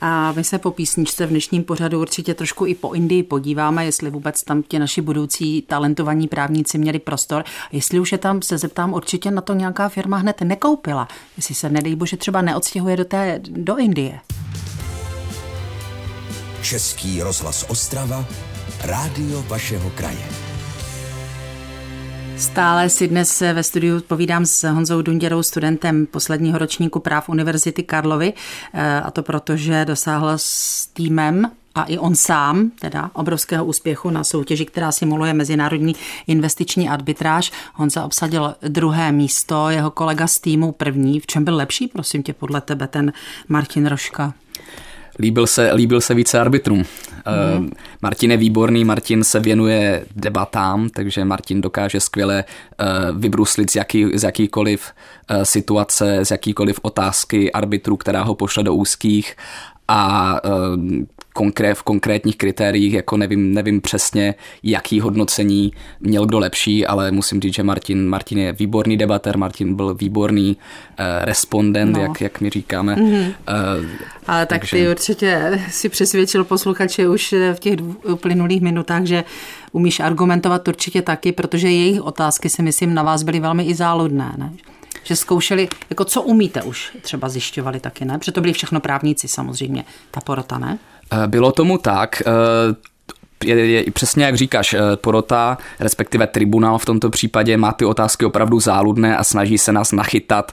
A 0.00 0.32
my 0.32 0.44
se 0.44 0.58
po 0.58 0.70
písničce 0.70 1.26
v 1.26 1.30
dnešním 1.30 1.64
pořadu 1.64 2.00
určitě 2.00 2.34
trošku 2.34 2.66
i 2.66 2.74
po 2.74 2.92
Indii 2.92 3.22
podíváme, 3.22 3.84
jestli 3.84 4.10
vůbec 4.10 4.44
tam 4.44 4.62
ti 4.62 4.78
naši 4.78 5.00
budoucí 5.00 5.62
talentovaní 5.62 6.28
právníci 6.28 6.78
měli 6.78 6.98
prostor. 6.98 7.44
Jestli 7.72 8.00
už 8.00 8.12
je 8.12 8.18
tam, 8.18 8.42
se 8.42 8.58
zeptám, 8.58 8.92
určitě 8.92 9.30
na 9.30 9.40
to 9.40 9.54
nějaká 9.54 9.88
firma 9.88 10.16
hned 10.16 10.40
nekoupila. 10.40 11.08
Jestli 11.36 11.54
se, 11.54 11.70
nedej 11.70 11.96
bože, 11.96 12.16
třeba 12.16 12.42
neodstěhuje 12.42 12.96
do, 12.96 13.04
té, 13.04 13.40
do 13.42 13.76
Indie. 13.76 14.20
Český 16.62 17.22
rozhlas 17.22 17.64
Ostrava, 17.68 18.24
rádio 18.84 19.44
vašeho 19.48 19.90
kraje. 19.90 20.51
Stále 22.42 22.88
si 22.88 23.08
dnes 23.08 23.40
ve 23.40 23.62
studiu 23.62 24.00
povídám 24.00 24.46
s 24.46 24.68
Honzou 24.68 25.02
Dunděrou, 25.02 25.42
studentem 25.42 26.06
posledního 26.06 26.58
ročníku 26.58 27.00
práv 27.00 27.28
Univerzity 27.28 27.82
Karlovy, 27.82 28.32
eh, 28.72 29.00
a 29.00 29.10
to 29.10 29.22
proto, 29.22 29.56
že 29.56 29.84
dosáhl 29.84 30.32
s 30.36 30.86
týmem 30.86 31.50
a 31.74 31.84
i 31.84 31.98
on 31.98 32.14
sám, 32.14 32.70
teda 32.80 33.10
obrovského 33.12 33.64
úspěchu 33.64 34.10
na 34.10 34.24
soutěži, 34.24 34.64
která 34.64 34.92
simuluje 34.92 35.34
mezinárodní 35.34 35.94
investiční 36.26 36.88
arbitráž. 36.88 37.52
Honza 37.74 38.04
obsadil 38.04 38.54
druhé 38.68 39.12
místo, 39.12 39.70
jeho 39.70 39.90
kolega 39.90 40.26
z 40.26 40.38
týmu 40.38 40.72
první. 40.72 41.20
V 41.20 41.26
čem 41.26 41.44
byl 41.44 41.56
lepší, 41.56 41.88
prosím 41.88 42.22
tě, 42.22 42.32
podle 42.32 42.60
tebe, 42.60 42.88
ten 42.88 43.12
Martin 43.48 43.86
Roška? 43.86 44.34
Líbil 45.18 45.46
se, 45.46 45.72
líbil 45.72 46.00
se 46.00 46.14
více 46.14 46.40
arbitrům. 46.40 46.84
Mm. 47.58 47.70
Martin 48.02 48.30
je 48.30 48.36
výborný, 48.36 48.84
Martin 48.84 49.24
se 49.24 49.40
věnuje 49.40 50.04
debatám, 50.16 50.88
takže 50.88 51.24
Martin 51.24 51.60
dokáže 51.60 52.00
skvěle 52.00 52.44
eh, 52.44 52.84
vybruslit 53.12 53.70
z, 53.70 53.76
jaký, 53.76 54.18
z 54.18 54.22
jakýkoliv 54.22 54.90
eh, 55.28 55.44
situace, 55.44 56.24
z 56.24 56.30
jakýkoliv 56.30 56.78
otázky 56.82 57.52
arbitru, 57.52 57.96
která 57.96 58.22
ho 58.22 58.34
pošle 58.34 58.62
do 58.62 58.74
úzkých 58.74 59.36
a 59.92 60.40
konkrét, 61.32 61.74
v 61.74 61.82
konkrétních 61.82 62.36
kritériích, 62.36 62.92
jako 62.92 63.16
nevím, 63.16 63.54
nevím 63.54 63.80
přesně, 63.80 64.34
jaký 64.62 65.00
hodnocení 65.00 65.72
měl 66.00 66.26
kdo 66.26 66.38
lepší, 66.38 66.86
ale 66.86 67.10
musím 67.10 67.40
říct, 67.40 67.54
že 67.54 67.62
Martin, 67.62 68.08
Martin 68.08 68.38
je 68.38 68.52
výborný 68.52 68.96
debater, 68.96 69.38
Martin 69.38 69.74
byl 69.74 69.94
výborný 69.94 70.56
uh, 70.56 71.06
respondent, 71.24 71.96
no. 71.96 72.02
jak, 72.02 72.20
jak 72.20 72.40
my 72.40 72.50
říkáme. 72.50 72.94
Mm-hmm. 72.94 73.26
Uh, 73.26 73.86
ale 74.26 74.46
tak 74.46 74.60
takže... 74.60 74.76
ty 74.76 74.90
určitě 74.90 75.60
si 75.70 75.88
přesvědčil 75.88 76.44
posluchače 76.44 77.08
už 77.08 77.34
v 77.54 77.58
těch 77.58 77.78
uplynulých 78.12 78.60
minutách, 78.60 79.04
že 79.04 79.24
umíš 79.72 80.00
argumentovat 80.00 80.68
určitě 80.68 81.02
taky, 81.02 81.32
protože 81.32 81.70
jejich 81.70 82.00
otázky 82.00 82.48
si 82.48 82.62
myslím 82.62 82.94
na 82.94 83.02
vás 83.02 83.22
byly 83.22 83.40
velmi 83.40 83.64
i 83.64 83.74
záludné. 83.74 84.32
Ne? 84.38 84.52
Že 85.02 85.16
zkoušeli, 85.16 85.68
jako 85.90 86.04
co 86.04 86.22
umíte 86.22 86.62
už 86.62 86.96
třeba 87.00 87.28
zjišťovali 87.28 87.80
taky, 87.80 88.04
ne? 88.04 88.18
Protože 88.18 88.32
to 88.32 88.40
byli 88.40 88.52
všechno 88.52 88.80
právníci 88.80 89.28
samozřejmě, 89.28 89.84
ta 90.10 90.20
porota, 90.20 90.58
ne? 90.58 90.78
Eh, 91.12 91.26
bylo 91.26 91.52
tomu 91.52 91.78
tak. 91.78 92.22
Eh, 92.26 92.92
je, 93.44 93.66
je, 93.66 93.90
přesně 93.90 94.24
jak 94.24 94.36
říkáš, 94.36 94.74
eh, 94.74 94.80
porota, 94.96 95.58
respektive 95.80 96.26
tribunál 96.26 96.78
v 96.78 96.84
tomto 96.84 97.10
případě 97.10 97.56
má 97.56 97.72
ty 97.72 97.84
otázky 97.84 98.24
opravdu 98.24 98.60
záludné 98.60 99.16
a 99.16 99.24
snaží 99.24 99.58
se 99.58 99.72
nás 99.72 99.92
nachytat 99.92 100.52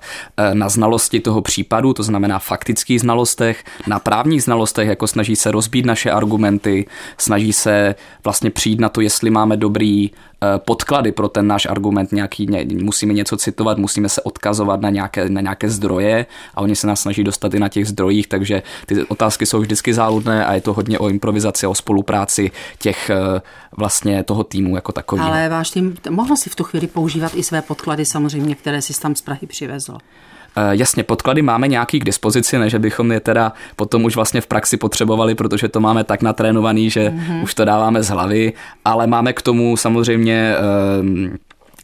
na 0.53 0.69
znalosti 0.69 1.19
toho 1.19 1.41
případu, 1.41 1.93
to 1.93 2.03
znamená 2.03 2.39
faktických 2.39 3.01
znalostech, 3.01 3.63
na 3.87 3.99
právních 3.99 4.43
znalostech, 4.43 4.87
jako 4.87 5.07
snaží 5.07 5.35
se 5.35 5.51
rozbít 5.51 5.85
naše 5.85 6.11
argumenty, 6.11 6.85
snaží 7.17 7.53
se 7.53 7.95
vlastně 8.23 8.49
přijít 8.49 8.79
na 8.79 8.89
to, 8.89 9.01
jestli 9.01 9.29
máme 9.29 9.57
dobrý 9.57 10.11
podklady 10.57 11.11
pro 11.11 11.29
ten 11.29 11.47
náš 11.47 11.65
argument, 11.65 12.11
nějaký, 12.11 12.47
musíme 12.83 13.13
něco 13.13 13.37
citovat, 13.37 13.77
musíme 13.77 14.09
se 14.09 14.21
odkazovat 14.21 14.81
na 14.81 14.89
nějaké, 14.89 15.29
na 15.29 15.41
nějaké 15.41 15.69
zdroje 15.69 16.25
a 16.55 16.61
oni 16.61 16.75
se 16.75 16.87
nás 16.87 17.01
snaží 17.01 17.23
dostat 17.23 17.53
i 17.53 17.59
na 17.59 17.69
těch 17.69 17.87
zdrojích, 17.87 18.27
takže 18.27 18.61
ty 18.85 19.03
otázky 19.03 19.45
jsou 19.45 19.59
vždycky 19.59 19.93
záludné 19.93 20.45
a 20.45 20.53
je 20.53 20.61
to 20.61 20.73
hodně 20.73 20.99
o 20.99 21.09
improvizaci, 21.09 21.67
o 21.67 21.75
spolupráci 21.75 22.51
těch 22.79 23.09
eh, 23.09 23.41
vlastně 23.77 24.23
toho 24.23 24.43
týmu 24.43 24.75
jako 24.75 24.91
takový. 24.91 25.21
Ale 25.21 25.49
váš 25.49 25.69
tým 25.69 25.97
mohl 26.09 26.35
si 26.35 26.49
v 26.49 26.55
tu 26.55 26.63
chvíli 26.63 26.87
používat 26.87 27.31
i 27.35 27.43
své 27.43 27.61
podklady 27.61 28.05
samozřejmě, 28.05 28.55
které 28.55 28.81
si 28.81 29.01
tam 29.01 29.15
z 29.15 29.21
Prahy 29.21 29.47
přivezl. 29.47 29.97
Eh, 30.55 30.61
jasně, 30.71 31.03
podklady 31.03 31.41
máme 31.41 31.67
nějaký 31.67 31.99
k 31.99 32.05
dispozici, 32.05 32.57
ne, 32.57 32.69
že 32.69 32.79
bychom 32.79 33.11
je 33.11 33.19
teda 33.19 33.53
potom 33.75 34.05
už 34.05 34.15
vlastně 34.15 34.41
v 34.41 34.47
praxi 34.47 34.77
potřebovali, 34.77 35.35
protože 35.35 35.67
to 35.67 35.79
máme 35.79 36.03
tak 36.03 36.21
natrénovaný, 36.21 36.89
že 36.89 37.09
mm-hmm. 37.09 37.43
už 37.43 37.53
to 37.53 37.65
dáváme 37.65 38.03
z 38.03 38.09
hlavy, 38.09 38.53
ale 38.85 39.07
máme 39.07 39.33
k 39.33 39.41
tomu 39.41 39.77
samozřejmě 39.77 40.55
uh, 40.59 41.29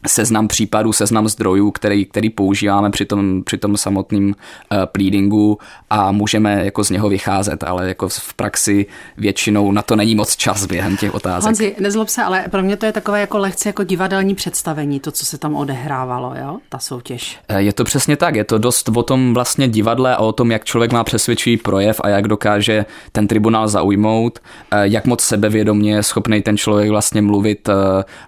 seznam 0.06 0.48
případů, 0.48 0.92
seznam 0.92 1.28
zdrojů, 1.28 1.70
který, 1.70 2.04
který 2.04 2.30
používáme 2.30 2.90
při 2.90 3.04
tom, 3.04 3.42
při 3.44 3.58
tom 3.58 3.76
samotným 3.76 4.26
uh, 4.26 4.78
pleadingu 4.86 5.58
a 5.90 6.12
můžeme 6.12 6.64
jako 6.64 6.84
z 6.84 6.90
něho 6.90 7.08
vycházet, 7.08 7.64
ale 7.64 7.88
jako 7.88 8.08
v 8.08 8.34
praxi 8.34 8.86
většinou 9.16 9.72
na 9.72 9.82
to 9.82 9.96
není 9.96 10.14
moc 10.14 10.36
čas 10.36 10.66
během 10.66 10.96
těch 10.96 11.14
otázek. 11.14 11.44
Honzi, 11.44 11.76
nezlob 11.80 12.08
se, 12.08 12.22
ale 12.22 12.44
pro 12.50 12.62
mě 12.62 12.76
to 12.76 12.86
je 12.86 12.92
takové 12.92 13.20
jako 13.20 13.38
lehce 13.38 13.68
jako 13.68 13.84
divadelní 13.84 14.34
představení, 14.34 15.00
to, 15.00 15.10
co 15.10 15.26
se 15.26 15.38
tam 15.38 15.56
odehrávalo, 15.56 16.34
jo, 16.40 16.58
ta 16.68 16.78
soutěž. 16.78 17.38
Eh, 17.48 17.62
je 17.62 17.72
to 17.72 17.84
přesně 17.84 18.16
tak, 18.16 18.34
je 18.34 18.44
to 18.44 18.58
dost 18.58 18.88
o 18.88 19.02
tom 19.02 19.34
vlastně 19.34 19.68
divadle 19.68 20.16
a 20.16 20.18
o 20.18 20.32
tom, 20.32 20.50
jak 20.50 20.64
člověk 20.64 20.92
má 20.92 21.04
přesvědčivý 21.04 21.56
projev 21.56 22.00
a 22.04 22.08
jak 22.08 22.28
dokáže 22.28 22.86
ten 23.12 23.28
tribunál 23.28 23.68
zaujmout, 23.68 24.38
eh, 24.70 24.78
jak 24.82 25.06
moc 25.06 25.20
sebevědomě 25.20 25.94
je 25.94 26.02
schopný 26.02 26.42
ten 26.42 26.56
člověk 26.56 26.90
vlastně 26.90 27.22
mluvit 27.22 27.68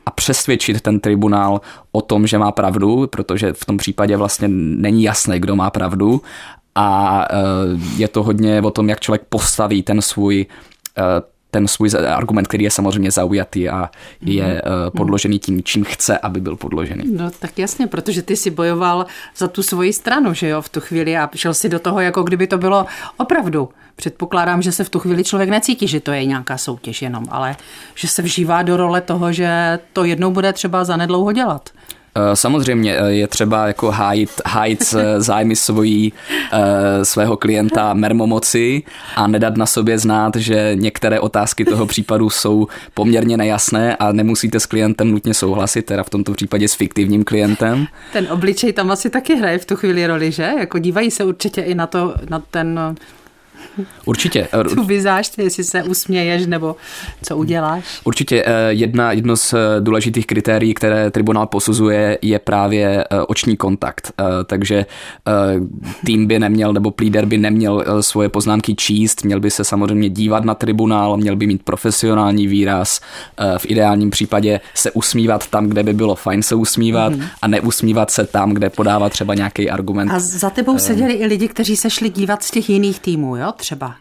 a 0.07 0.11
přesvědčit 0.11 0.81
ten 0.81 1.01
tribunál 1.01 1.61
o 1.93 2.01
tom, 2.01 2.27
že 2.27 2.39
má 2.39 2.53
pravdu, 2.53 3.07
protože 3.07 3.53
v 3.53 3.65
tom 3.65 3.77
případě 3.77 4.17
vlastně 4.17 4.49
není 4.49 5.03
jasné, 5.03 5.41
kdo 5.41 5.57
má 5.57 5.71
pravdu 5.71 6.23
a 6.79 7.27
eh, 7.31 7.37
je 7.97 8.09
to 8.09 8.23
hodně 8.23 8.63
o 8.63 8.71
tom, 8.71 8.89
jak 8.89 9.01
člověk 9.01 9.23
postaví 9.29 9.83
ten 9.83 10.03
svůj 10.03 10.47
eh, 10.99 11.03
ten 11.51 11.69
svůj 11.69 11.91
argument, 12.15 12.49
který 12.49 12.65
je 12.65 12.71
samozřejmě 12.71 13.11
zaujatý 13.11 13.69
a 13.69 13.91
je 14.21 14.45
mm. 14.45 14.91
podložený 14.97 15.39
tím, 15.39 15.63
čím 15.63 15.85
chce, 15.85 16.19
aby 16.19 16.41
byl 16.41 16.57
podložený. 16.57 17.05
No 17.17 17.31
tak 17.31 17.59
jasně, 17.59 17.87
protože 17.87 18.23
ty 18.23 18.37
si 18.37 18.51
bojoval 18.51 19.07
za 19.37 19.49
tu 19.49 19.63
svoji 19.63 19.93
stranu, 19.93 20.35
že 20.35 20.49
jo, 20.49 20.63
v 20.63 20.69
tu 20.69 20.81
chvíli 20.81 21.17
a 21.17 21.31
šel 21.35 21.55
si 21.55 21.69
do 21.69 21.79
toho, 21.79 22.01
jako 22.01 22.23
kdyby 22.23 22.47
to 22.47 22.59
bylo 22.59 22.87
opravdu. 23.17 23.69
Předpokládám, 23.97 24.63
že 24.63 24.73
se 24.73 24.85
v 24.85 24.89
tu 24.89 24.99
chvíli 24.99 25.25
člověk 25.25 25.51
necítí, 25.51 25.89
že 25.89 26.01
to 26.01 26.13
je 26.13 26.25
nějaká 26.25 26.59
soutěž 26.59 27.03
jenom, 27.03 27.25
ale 27.31 27.57
že 27.95 28.09
se 28.09 28.23
vžívá 28.23 28.63
do 28.63 28.77
role 28.77 29.01
toho, 29.01 29.33
že 29.33 29.79
to 29.93 30.05
jednou 30.05 30.31
bude 30.31 30.53
třeba 30.53 30.85
zanedlouho 30.85 31.33
dělat. 31.33 31.71
Eh, 32.15 32.37
samozřejmě 32.37 32.97
eh, 32.99 33.11
je 33.13 33.27
třeba 33.27 33.67
jako 33.67 33.91
hájit, 33.91 34.31
hájit 34.47 34.95
zájmy 35.19 35.57
svojí, 35.57 36.13
eh, 36.53 37.05
svého 37.05 37.37
klienta 37.37 37.95
mermomoci 37.95 38.83
a 39.17 39.27
nedat 39.27 39.57
na 39.57 39.67
sobě 39.67 39.99
znát, 39.99 40.37
že 40.37 40.73
některé 40.75 41.21
otázky 41.21 41.65
toho 41.65 41.87
případu 41.87 42.31
jsou 42.31 42.69
poměrně 42.95 43.37
nejasné 43.37 43.97
a 43.97 44.13
nemusíte 44.13 44.61
s 44.61 44.67
klientem 44.67 45.11
nutně 45.11 45.35
souhlasit, 45.35 45.83
teda 45.83 46.03
v 46.03 46.11
tomto 46.11 46.33
případě 46.33 46.69
s 46.69 46.75
fiktivním 46.75 47.25
klientem. 47.25 47.87
Ten 48.13 48.27
obličej 48.31 48.73
tam 48.73 48.91
asi 48.91 49.11
taky 49.11 49.37
hraje 49.37 49.59
v 49.59 49.65
tu 49.65 49.77
chvíli 49.77 50.07
roli, 50.07 50.33
že? 50.33 50.51
Jako 50.59 50.79
dívají 50.79 51.11
se 51.11 51.25
určitě 51.25 51.61
i 51.61 51.75
na 51.75 51.87
to, 51.87 52.15
na 52.31 52.43
ten 52.51 52.97
Určitě. 54.05 54.49
Tu 54.75 54.85
vizáž, 54.85 55.31
jestli 55.39 55.65
se 55.65 55.83
usměješ 55.83 56.47
nebo 56.47 56.77
co 57.23 57.37
uděláš? 57.37 57.85
Určitě 58.05 58.43
eh, 58.47 58.73
jedna, 58.73 59.13
jedno 59.13 59.37
z 59.37 59.53
eh, 59.53 59.59
důležitých 59.81 60.27
kritérií, 60.27 60.75
které 60.75 61.11
tribunál 61.11 61.47
posuzuje, 61.47 62.19
je 62.23 62.39
právě 62.39 63.05
eh, 63.05 63.21
oční 63.21 63.57
kontakt. 63.57 64.13
Takže 64.47 64.87
tým 66.05 66.27
by 66.27 66.39
neměl, 66.39 66.73
nebo 66.73 66.91
plíder 66.91 67.27
by 67.27 67.39
neměl 67.39 67.85
svoje 68.01 68.29
poznámky 68.29 68.75
číst, 68.75 69.25
měl 69.25 69.41
by 69.41 69.51
se 69.51 69.65
samozřejmě 69.65 70.09
dívat 70.09 70.45
na 70.45 70.55
tribunál, 70.55 71.17
měl 71.17 71.37
by 71.37 71.47
mít 71.47 71.63
profesionální 71.63 72.47
výraz, 72.47 73.01
v 73.59 73.67
ideálním 73.71 74.11
případě 74.11 74.61
se 74.75 74.91
usmívat 74.91 75.47
tam, 75.47 75.67
kde 75.67 75.83
by 75.83 75.93
bylo 75.93 76.15
fajn 76.15 76.43
se 76.43 76.55
usmívat 76.55 77.13
mm-hmm. 77.13 77.29
a 77.43 77.49
neusmívat 77.49 78.11
se 78.11 78.27
tam, 78.27 78.55
kde 78.55 78.71
podává 78.71 79.09
třeba 79.09 79.35
nějaký 79.35 79.71
argument. 79.71 80.11
A 80.11 80.19
za 80.19 80.51
tebou 80.51 80.79
seděli 80.79 81.13
i 81.13 81.27
lidi, 81.27 81.49
kteří 81.49 81.77
se 81.77 81.91
šli 81.91 82.09
dívat 82.09 82.43
z 82.43 82.51
těch 82.51 82.71
jiných 82.71 83.01
týmů, 83.01 83.37
jo, 83.37 83.53
třeba? 83.69 83.95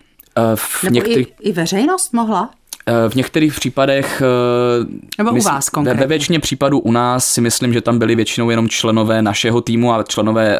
V 0.55 0.83
Nebo 0.83 0.93
některý... 0.93 1.24
i, 1.24 1.33
i 1.39 1.51
veřejnost 1.51 2.13
mohla? 2.13 2.50
V 3.09 3.15
některých 3.15 3.53
případech, 3.53 4.21
Nebo 5.17 5.31
u 5.31 5.41
vás 5.41 5.69
konkrétně? 5.69 6.00
Ve 6.00 6.07
většině 6.07 6.39
případů 6.39 6.79
u 6.79 6.91
nás 6.91 7.27
si 7.27 7.41
myslím, 7.41 7.74
že 7.74 7.81
tam 7.81 8.00
byli 8.00 8.15
většinou 8.15 8.50
jenom 8.50 8.69
členové 8.69 9.21
našeho 9.21 9.62
týmu 9.62 9.93
a 9.93 10.03
členové 10.03 10.59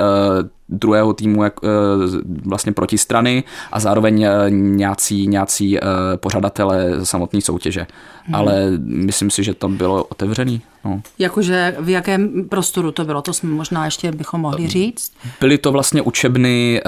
druhého 0.70 1.14
týmu 1.14 1.44
jak, 1.44 1.54
eh, 1.64 1.68
vlastně 2.46 2.72
protistrany 2.72 3.44
a 3.72 3.80
zároveň 3.80 4.24
eh, 4.24 4.50
nějací, 4.50 5.28
nějací 5.28 5.78
eh, 5.78 5.82
pořadatelé 6.16 7.06
samotné 7.06 7.42
soutěže. 7.42 7.88
Hmm. 8.24 8.36
Ale 8.36 8.72
myslím 8.82 9.30
si, 9.30 9.44
že 9.44 9.54
to 9.54 9.70
bylo 9.70 10.04
otevřený. 10.04 10.62
No. 10.86 11.02
Jakože 11.20 11.76
v 11.80 11.90
jakém 11.90 12.50
prostoru 12.50 12.92
to 12.92 13.06
bylo? 13.06 13.22
To 13.22 13.34
jsme 13.34 13.50
možná 13.50 13.86
ještě 13.86 14.12
bychom 14.12 14.42
mohli 14.42 14.68
říct. 14.68 15.12
Byly 15.40 15.58
to 15.58 15.72
vlastně 15.72 16.02
učebny 16.02 16.82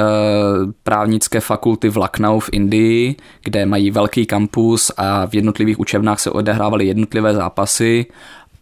právnické 0.83 1.39
fakulty 1.39 1.89
v 1.89 1.97
Lucknow 1.97 2.43
v 2.43 2.49
Indii, 2.51 3.15
kde 3.43 3.65
mají 3.65 3.91
velký 3.91 4.25
kampus 4.25 4.91
a 4.97 5.25
v 5.25 5.35
jednotlivých 5.35 5.79
učebnách 5.79 6.19
se 6.19 6.31
odehrávaly 6.31 6.85
jednotlivé 6.85 7.33
zápasy 7.33 8.05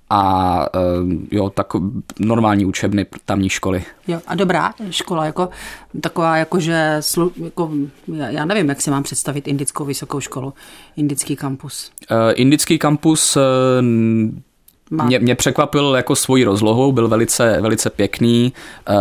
a 0.10 0.66
jo, 1.32 1.50
tak 1.50 1.68
normální 2.20 2.66
učebny 2.66 3.06
tamní 3.26 3.50
školy. 3.50 3.84
Jo, 4.08 4.20
a 4.28 4.36
dobrá 4.36 4.74
škola, 4.90 5.26
jako 5.26 5.50
taková, 6.02 6.38
jakože, 6.38 7.02
jako, 7.44 7.72
já 8.30 8.46
nevím, 8.46 8.70
jak 8.70 8.82
si 8.82 8.92
mám 8.92 9.04
představit 9.04 9.48
indickou 9.48 9.86
vysokou 9.86 10.20
školu, 10.20 10.54
indický 10.98 11.36
kampus. 11.36 11.92
Uh, 12.12 12.18
indický 12.36 12.80
kampus 12.80 13.38
uh, 13.38 13.44
mě, 14.92 15.20
mě 15.20 15.36
překvapil 15.36 15.96
jako 15.96 16.16
svojí 16.16 16.44
rozlohou, 16.44 16.92
byl 16.92 17.08
velice, 17.08 17.62
velice 17.62 17.90
pěkný, 17.90 18.54
uh, 18.90 18.96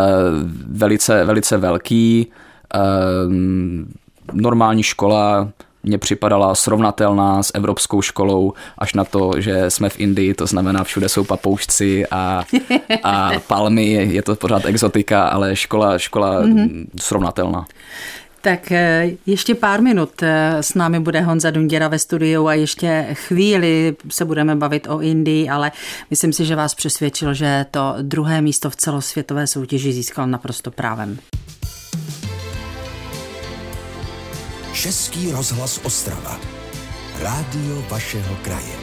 velice, 0.67 1.25
velice 1.25 1.57
velký, 1.57 2.27
uh, 2.75 3.33
normální 4.33 4.83
škola, 4.83 5.49
mě 5.87 5.99
připadala 5.99 6.55
srovnatelná 6.55 7.43
s 7.43 7.55
evropskou 7.55 8.03
školou, 8.03 8.53
až 8.79 8.95
na 8.95 9.05
to, 9.05 9.33
že 9.39 9.71
jsme 9.71 9.89
v 9.89 10.01
Indii, 10.01 10.35
to 10.35 10.47
znamená 10.47 10.85
všude 10.85 11.09
jsou 11.09 11.25
papoušci 11.25 12.07
a, 12.07 12.45
a 13.03 13.31
palmy, 13.47 13.93
je 13.93 14.23
to 14.23 14.37
pořád 14.37 14.65
exotika, 14.65 15.29
ale 15.29 15.57
škola, 15.57 15.99
škola 15.99 16.43
mm-hmm. 16.43 16.87
srovnatelná. 17.01 17.67
Tak 18.47 18.73
eh, 18.73 19.11
ještě 19.27 19.55
pár 19.55 19.83
minut 19.83 20.23
eh, 20.23 20.57
s 20.63 20.75
námi 20.75 21.01
bude 21.01 21.21
Honza 21.21 21.51
Dunděra 21.51 21.89
ve 21.89 21.99
studiu 21.99 22.47
a 22.47 22.55
ještě 22.55 23.07
chvíli 23.13 23.97
se 24.09 24.25
budeme 24.25 24.57
bavit 24.57 24.87
o 24.91 25.01
Indii, 25.01 25.49
ale 25.49 25.73
myslím 26.11 26.33
si, 26.33 26.45
že 26.45 26.57
vás 26.57 26.75
přesvědčil, 26.75 27.35
že 27.35 27.67
to 27.71 27.95
druhé 28.03 28.41
místo 28.41 28.71
v 28.71 28.77
celosvětové 28.77 29.47
soutěži 29.47 29.93
získal 29.93 30.27
naprosto 30.27 30.71
právem. 30.71 31.19
Český 34.77 35.33
rozhlas 35.33 35.81
Ostrava. 35.85 36.41
Rádio 37.23 37.85
vašeho 37.91 38.37
kraje. 38.43 38.75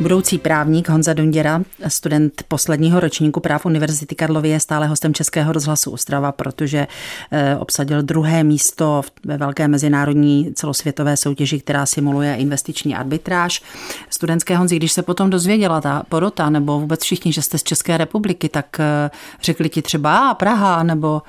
Budoucí 0.00 0.38
právník 0.38 0.88
Honza 0.88 1.12
Dunděra, 1.12 1.62
student 1.88 2.42
posledního 2.48 3.00
ročníku 3.00 3.40
práv 3.40 3.66
Univerzity 3.66 4.14
Karlovy, 4.14 4.48
je 4.48 4.60
stále 4.60 4.86
hostem 4.86 5.14
Českého 5.14 5.52
rozhlasu 5.52 5.90
Ostrava, 5.90 6.32
protože 6.32 6.86
eh, 7.30 7.56
obsadil 7.56 8.02
druhé 8.02 8.44
místo 8.44 9.02
ve 9.24 9.36
velké 9.36 9.68
mezinárodní 9.68 10.54
celosvětové 10.54 11.16
soutěži, 11.16 11.60
která 11.60 11.86
simuluje 11.86 12.34
investiční 12.34 12.96
arbitráž. 12.96 13.62
Studentské 14.10 14.56
Honzi, 14.56 14.76
když 14.76 14.92
se 14.92 15.02
potom 15.02 15.30
dozvěděla 15.30 15.80
ta 15.80 16.02
porota, 16.08 16.50
nebo 16.50 16.80
vůbec 16.80 17.02
všichni, 17.02 17.32
že 17.32 17.42
jste 17.42 17.58
z 17.58 17.62
České 17.62 17.96
republiky, 17.98 18.48
tak 18.48 18.80
eh, 18.80 19.10
řekli 19.42 19.68
ti 19.68 19.82
třeba 19.82 20.34
Praha, 20.34 20.82
nebo 20.82 21.22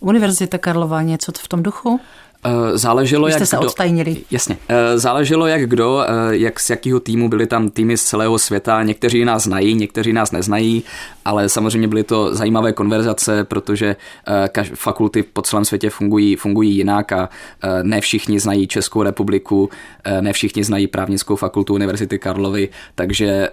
Univerzita 0.00 0.58
Karlova, 0.58 1.02
něco 1.02 1.32
v 1.38 1.48
tom 1.48 1.62
duchu? 1.62 2.00
Eh, 2.44 2.78
záleželo, 2.78 3.28
Jste 3.28 3.38
jak 3.38 3.48
se 3.48 3.56
kdo, 3.56 3.66
odstajnili. 3.66 4.16
Jasně. 4.30 4.56
Eh, 4.68 4.98
záleželo, 4.98 5.46
jak 5.46 5.68
kdo, 5.68 6.04
eh, 6.08 6.36
jak 6.36 6.60
z 6.60 6.70
jakého 6.70 7.00
týmu 7.00 7.28
byli 7.28 7.46
tam 7.46 7.70
týmy 7.70 7.96
z 7.96 8.04
celého 8.04 8.38
světa. 8.38 8.82
Někteří 8.82 9.24
nás 9.24 9.42
znají, 9.42 9.74
někteří 9.74 10.12
nás 10.12 10.32
neznají, 10.32 10.82
ale 11.24 11.48
samozřejmě 11.48 11.88
byly 11.88 12.04
to 12.04 12.34
zajímavé 12.34 12.72
konverzace, 12.72 13.44
protože 13.44 13.96
fakulty 14.74 15.22
po 15.22 15.42
celém 15.42 15.64
světě 15.64 15.90
fungují, 15.90 16.36
fungují 16.36 16.76
jinak 16.76 17.12
a 17.12 17.28
ne 17.82 18.00
všichni 18.00 18.40
znají 18.40 18.66
Českou 18.66 19.02
republiku, 19.02 19.70
ne 20.20 20.32
všichni 20.32 20.64
znají 20.64 20.86
právnickou 20.86 21.36
fakultu 21.36 21.74
Univerzity 21.74 22.18
Karlovy, 22.18 22.68
takže 22.94 23.48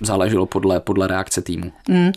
záleželo 0.00 0.46
podle, 0.46 0.80
podle 0.80 1.06
reakce 1.06 1.42
týmu. 1.42 1.72
Mm, 1.88 2.10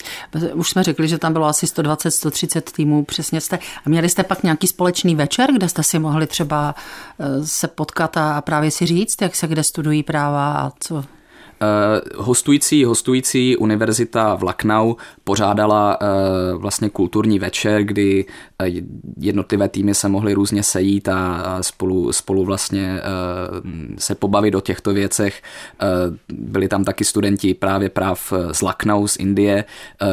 už 0.53 0.69
jsme 0.69 0.83
řekli, 0.83 1.07
že 1.07 1.17
tam 1.17 1.33
bylo 1.33 1.45
asi 1.45 1.65
120-130 1.65 2.61
týmů, 2.61 3.05
přesně 3.05 3.41
jste. 3.41 3.59
A 3.85 3.89
měli 3.89 4.09
jste 4.09 4.23
pak 4.23 4.43
nějaký 4.43 4.67
společný 4.67 5.15
večer, 5.15 5.51
kde 5.53 5.69
jste 5.69 5.83
si 5.83 5.94
si 5.95 5.99
mohli 5.99 6.27
třeba 6.27 6.75
eh, 7.19 7.45
se 7.47 7.67
potkat 7.67 8.17
a 8.17 8.41
právě 8.41 8.71
si 8.71 8.85
říct, 8.85 9.21
jak 9.21 9.35
se 9.35 9.47
kde 9.47 9.63
studují 9.63 10.03
práva 10.03 10.53
a 10.53 10.71
co? 10.79 10.95
Uh, 10.95 11.03
hostující, 12.25 12.85
hostující 12.85 13.57
univerzita 13.57 14.35
v 14.35 14.43
Lucknow 14.43 14.95
pořádala 15.23 15.97
uh, 16.01 16.61
vlastně 16.61 16.89
kulturní 16.89 17.39
večer, 17.39 17.83
kdy 17.83 18.25
jednotlivé 19.19 19.69
týmy 19.69 19.95
se 19.95 20.09
mohly 20.09 20.33
různě 20.33 20.63
sejít 20.63 21.07
a, 21.07 21.57
spolu, 21.61 22.13
spolu 22.13 22.45
vlastně 22.45 22.99
se 23.97 24.15
pobavit 24.15 24.55
o 24.55 24.61
těchto 24.61 24.93
věcech. 24.93 25.41
Byli 26.33 26.67
tam 26.67 26.83
taky 26.83 27.05
studenti 27.05 27.53
právě 27.53 27.89
práv 27.89 28.33
z 28.51 28.61
Lucknow, 28.61 29.07
z 29.07 29.15
Indie, 29.15 29.65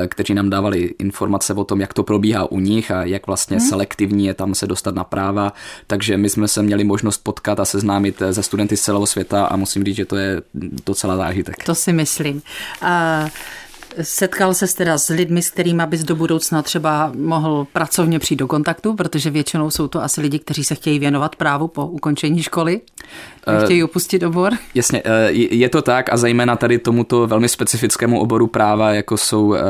kteří 0.09 0.35
nám 0.35 0.51
dávali 0.51 0.95
informace 0.99 1.55
o 1.55 1.65
tom, 1.65 1.81
jak 1.81 1.95
to 1.95 2.03
probíhá 2.03 2.51
u 2.51 2.61
nich 2.61 2.91
a 2.91 3.05
jak 3.05 3.27
vlastně 3.27 3.57
hmm. 3.57 3.69
selektivní 3.69 4.27
je 4.27 4.35
tam 4.35 4.55
se 4.55 4.67
dostat 4.67 4.95
na 4.95 5.05
práva. 5.05 5.53
Takže 5.87 6.17
my 6.17 6.29
jsme 6.29 6.49
se 6.49 6.63
měli 6.63 6.85
možnost 6.85 7.19
potkat 7.19 7.61
a 7.61 7.65
seznámit 7.65 8.23
se 8.33 8.43
studenty 8.43 8.77
z 8.77 8.81
celého 8.81 9.07
světa 9.07 9.47
a 9.47 9.57
musím 9.57 9.85
říct, 9.85 9.97
že 9.97 10.05
to 10.05 10.17
je 10.17 10.43
docela 10.87 11.17
zážitek. 11.17 11.65
To 11.65 11.75
si 11.75 11.93
myslím. 11.93 12.43
A 12.83 13.25
Setkal 14.03 14.55
se 14.55 14.77
teda 14.77 14.99
s 14.99 15.09
lidmi, 15.09 15.43
s 15.43 15.51
kterými 15.51 15.83
bys 15.87 16.05
do 16.05 16.17
budoucna 16.17 16.63
třeba 16.63 17.13
mohl 17.17 17.67
pracovně 17.73 18.19
přijít 18.19 18.37
do 18.37 18.47
kontaktu, 18.47 18.95
protože 18.95 19.31
většinou 19.31 19.71
jsou 19.71 19.89
to 19.89 20.03
asi 20.03 20.21
lidi, 20.21 20.39
kteří 20.39 20.65
se 20.65 20.75
chtějí 20.75 20.99
věnovat 20.99 21.37
právu 21.37 21.69
po 21.69 21.87
ukončení 21.87 22.43
školy, 22.43 22.81
chtějí 23.65 23.85
opustit 23.85 24.23
obor. 24.23 24.53
Jasně, 24.75 25.03
eh, 25.05 25.33
je 25.33 25.69
to 25.69 25.83
tak 25.83 26.13
a 26.13 26.17
zejména 26.17 26.57
tady 26.57 26.79
tomuto 26.79 27.27
velmi 27.27 27.49
specifickému 27.49 28.21
oboru 28.21 28.47
práva, 28.47 28.93
jako 28.93 29.17
jsou 29.17 29.55
eh, 29.55 29.61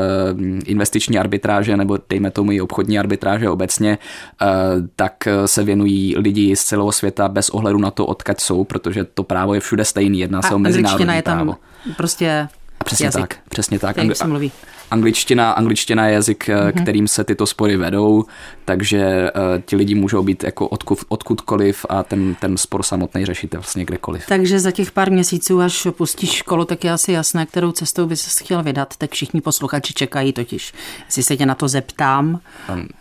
investiční 0.65 1.19
arbitráže 1.19 1.77
nebo 1.77 1.97
dejme 2.09 2.31
tomu 2.31 2.51
i 2.51 2.61
obchodní 2.61 2.99
arbitráže 2.99 3.49
obecně, 3.49 3.97
eh, 4.41 4.47
tak 4.95 5.13
se 5.45 5.63
věnují 5.63 6.15
lidi 6.17 6.55
z 6.55 6.63
celého 6.63 6.91
světa 6.91 7.27
bez 7.27 7.49
ohledu 7.49 7.79
na 7.79 7.91
to, 7.91 8.05
odkud 8.05 8.39
jsou, 8.39 8.63
protože 8.63 9.03
to 9.03 9.23
právo 9.23 9.53
je 9.53 9.59
všude 9.59 9.85
stejný, 9.85 10.19
jedná 10.19 10.41
se 10.41 10.47
a 10.47 10.55
o 10.55 10.59
mezinárodní 10.59 11.15
je 11.15 11.21
tam 11.21 11.37
právo. 11.37 11.55
prostě 11.97 12.47
Přesně 12.83 13.05
jazyk. 13.05 13.21
tak, 13.21 13.37
přesně 13.49 13.79
tak. 13.79 13.97
Jak 13.97 14.15
se 14.15 14.27
mluví. 14.27 14.51
Angličtina, 14.93 15.51
angličtina 15.51 16.07
je 16.07 16.13
jazyk, 16.13 16.47
mm-hmm. 16.47 16.81
kterým 16.83 17.07
se 17.07 17.23
tyto 17.23 17.45
spory 17.45 17.77
vedou, 17.77 18.25
takže 18.65 19.31
uh, 19.31 19.41
ti 19.65 19.75
lidi 19.75 19.95
můžou 19.95 20.23
být 20.23 20.43
jako 20.43 20.67
odkud, 20.67 20.99
odkudkoliv 21.07 21.85
a 21.89 22.03
ten, 22.03 22.35
ten 22.35 22.57
spor 22.57 22.83
samotný 22.83 23.25
řešit 23.25 23.53
vlastně 23.53 23.85
kdekoliv. 23.85 24.25
Takže 24.27 24.59
za 24.59 24.71
těch 24.71 24.91
pár 24.91 25.11
měsíců, 25.11 25.61
až 25.61 25.87
pustíš 25.91 26.31
školu, 26.31 26.65
tak 26.65 26.83
je 26.83 26.91
asi 26.91 27.11
jasné, 27.11 27.45
kterou 27.45 27.71
cestou 27.71 28.05
bys 28.05 28.37
chtěl 28.37 28.63
vydat. 28.63 28.93
Tak 28.97 29.11
všichni 29.11 29.41
posluchači 29.41 29.93
čekají 29.93 30.33
totiž, 30.33 30.73
jestli 31.05 31.23
se 31.23 31.37
tě 31.37 31.45
na 31.45 31.55
to 31.55 31.67
zeptám. 31.67 32.39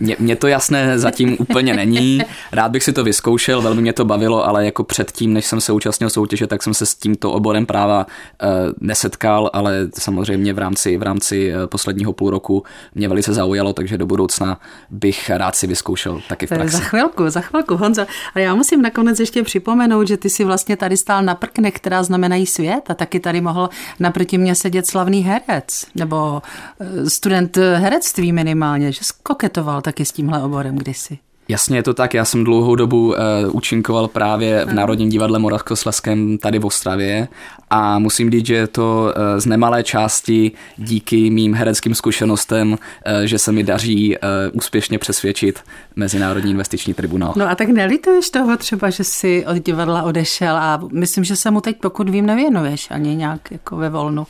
Mně, 0.00 0.16
mně 0.18 0.37
to 0.37 0.46
jasné 0.46 0.98
zatím 0.98 1.37
úplně 1.38 1.74
není. 1.74 2.20
Rád 2.52 2.70
bych 2.70 2.83
si 2.83 2.92
to 2.92 3.05
vyzkoušel, 3.05 3.62
velmi 3.62 3.83
mě 3.83 3.92
to 3.92 4.05
bavilo, 4.05 4.46
ale 4.46 4.64
jako 4.64 4.85
předtím, 4.85 5.33
než 5.33 5.46
jsem 5.46 5.61
se 5.61 5.72
účastnil 5.72 6.11
soutěže, 6.11 6.46
tak 6.46 6.62
jsem 6.62 6.74
se 6.74 6.87
s 6.87 6.94
tímto 6.94 7.33
oborem 7.33 7.66
práva 7.66 8.07
uh, 8.07 8.48
nesetkal, 8.81 9.50
ale 9.52 9.88
samozřejmě 9.98 10.52
v 10.52 10.59
rámci, 10.59 10.96
v 10.96 11.02
rámci 11.02 11.52
posledního 11.83 12.12
půl 12.12 12.31
roku 12.31 12.62
mě 12.95 13.09
velice 13.09 13.35
zaujalo, 13.35 13.73
takže 13.73 13.99
do 13.99 14.07
budoucna 14.07 14.61
bych 14.90 15.31
rád 15.31 15.55
si 15.55 15.66
vyzkoušel 15.66 16.21
taky 16.29 16.47
v 16.47 16.49
praxi. 16.49 16.77
Za 16.77 16.83
chvilku, 16.83 17.31
za 17.31 17.40
chvilku, 17.40 17.77
Honzo. 17.77 18.07
A 18.35 18.38
já 18.38 18.55
musím 18.55 18.83
nakonec 18.83 19.21
ještě 19.21 19.42
připomenout, 19.42 20.09
že 20.09 20.16
ty 20.16 20.31
si 20.31 20.45
vlastně 20.45 20.77
tady 20.77 20.97
stál 20.97 21.23
na 21.23 21.35
prknech, 21.35 21.75
která 21.75 22.03
znamenají 22.03 22.47
svět 22.47 22.90
a 22.90 22.95
taky 22.95 23.21
tady 23.21 23.40
mohl 23.40 23.68
naproti 24.01 24.38
mě 24.38 24.55
sedět 24.55 24.87
slavný 24.87 25.21
herec, 25.21 25.87
nebo 25.95 26.42
eh, 26.81 27.11
student 27.11 27.57
herectví 27.57 28.33
minimálně, 28.33 28.92
že 28.92 29.01
skoketoval 29.05 29.83
taky 29.83 30.05
s 30.05 30.12
tímhle 30.12 30.42
oborem 30.42 30.77
kdysi. 30.77 31.18
Jasně 31.53 31.79
je 31.79 31.83
to 31.83 31.95
tak, 31.95 32.15
já 32.15 32.25
jsem 32.25 32.45
dlouhou 32.45 32.75
dobu 32.75 33.07
uh, 33.07 33.15
účinkoval 33.53 34.09
právě 34.09 34.65
v 34.65 34.73
Národním 34.73 35.09
divadle 35.09 35.38
Moravskoslezském 35.38 36.38
tady 36.38 36.59
v 36.59 36.67
Ostravě 36.67 37.29
a 37.71 37.99
musím 37.99 38.31
říct, 38.31 38.47
že 38.47 38.55
je 38.55 38.67
to 38.67 39.12
uh, 39.17 39.41
z 39.41 39.47
nemalé 39.47 39.83
části 39.83 40.53
díky 40.77 41.31
mým 41.31 41.55
hereckým 41.55 41.95
zkušenostem, 41.95 42.73
uh, 42.73 42.79
že 43.25 43.38
se 43.38 43.53
mi 43.53 43.62
daří 43.62 44.17
uh, 44.17 44.23
úspěšně 44.53 44.99
přesvědčit 44.99 45.61
Mezinárodní 45.97 46.51
investiční 46.51 46.95
tribunál. 46.95 47.33
No 47.37 47.51
a 47.51 47.55
tak 47.55 47.69
nelituješ 47.69 48.31
toho 48.31 48.57
třeba, 48.57 48.91
že 48.91 49.05
jsi 49.05 49.47
od 49.47 49.57
divadla 49.57 50.03
odešel 50.03 50.57
a 50.57 50.81
myslím, 50.93 51.25
že 51.25 51.37
se 51.37 51.51
mu 51.51 51.61
teď 51.61 51.77
pokud 51.81 52.09
vím 52.09 52.27
nevěnuješ 52.27 52.91
ani 52.91 53.17
nějak 53.17 53.51
jako 53.51 53.77
ve 53.77 53.91
volnu. 53.91 54.27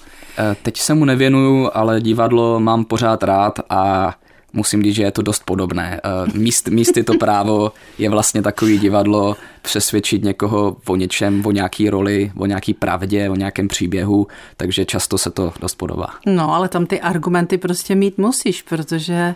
Teď 0.63 0.79
se 0.79 0.95
mu 0.95 1.05
nevěnuju, 1.05 1.71
ale 1.75 2.01
divadlo 2.01 2.61
mám 2.61 2.85
pořád 2.85 3.23
rád 3.23 3.61
a 3.71 4.15
musím 4.53 4.83
říct, 4.83 4.95
že 4.95 5.03
je 5.03 5.11
to 5.11 5.23
dost 5.23 5.43
podobné. 5.45 6.01
Eh, 6.05 6.39
míst, 6.39 6.69
místy 6.69 7.05
to 7.05 7.15
právo 7.15 7.73
je 7.99 8.11
vlastně 8.11 8.43
takový 8.43 8.79
divadlo 8.79 9.37
přesvědčit 9.63 10.25
někoho 10.25 10.77
o 10.87 10.97
něčem, 10.97 11.47
o 11.47 11.51
nějaký 11.51 11.91
roli, 11.91 12.33
o 12.37 12.47
nějaký 12.47 12.75
pravdě, 12.75 13.31
o 13.31 13.35
nějakém 13.35 13.69
příběhu, 13.69 14.27
takže 14.57 14.85
často 14.85 15.19
se 15.19 15.31
to 15.31 15.53
dost 15.61 15.75
podobá. 15.75 16.07
No, 16.27 16.55
ale 16.55 16.69
tam 16.69 16.87
ty 16.87 17.01
argumenty 17.01 17.59
prostě 17.59 17.95
mít 17.95 18.19
musíš, 18.19 18.63
protože 18.63 19.35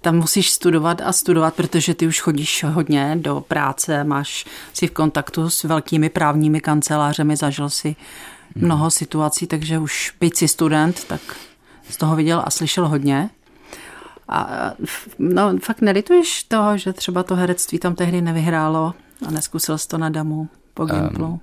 tam 0.00 0.16
musíš 0.16 0.50
studovat 0.50 1.00
a 1.04 1.12
studovat, 1.12 1.54
protože 1.54 1.94
ty 1.94 2.06
už 2.06 2.20
chodíš 2.20 2.64
hodně 2.64 3.16
do 3.20 3.44
práce, 3.48 4.04
máš 4.04 4.44
si 4.72 4.86
v 4.86 4.90
kontaktu 4.90 5.50
s 5.50 5.64
velkými 5.64 6.08
právními 6.08 6.60
kancelářemi, 6.60 7.36
zažil 7.36 7.70
si 7.70 7.96
mnoho 8.54 8.90
situací, 8.90 9.46
takže 9.46 9.78
už 9.78 10.14
byť 10.20 10.36
si 10.36 10.48
student, 10.48 11.04
tak 11.04 11.20
z 11.90 11.96
toho 11.96 12.16
viděl 12.16 12.42
a 12.44 12.50
slyšel 12.50 12.88
hodně. 12.88 13.30
A 14.28 14.72
no, 15.18 15.58
fakt 15.62 15.80
nelituješ 15.80 16.42
toho, 16.42 16.78
že 16.78 16.92
třeba 16.92 17.22
to 17.22 17.36
herectví 17.36 17.78
tam 17.78 17.94
tehdy 17.94 18.20
nevyhrálo 18.20 18.94
a 19.26 19.30
neskusil 19.30 19.78
jsi 19.78 19.88
to 19.88 19.98
na 19.98 20.08
damu 20.08 20.48
po 20.74 20.84
Gimplu? 20.84 21.26
Um, 21.26 21.40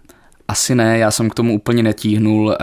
asi 0.47 0.75
ne, 0.75 0.97
já 0.97 1.11
jsem 1.11 1.29
k 1.29 1.35
tomu 1.35 1.55
úplně 1.55 1.83
netíhnul. 1.83 2.57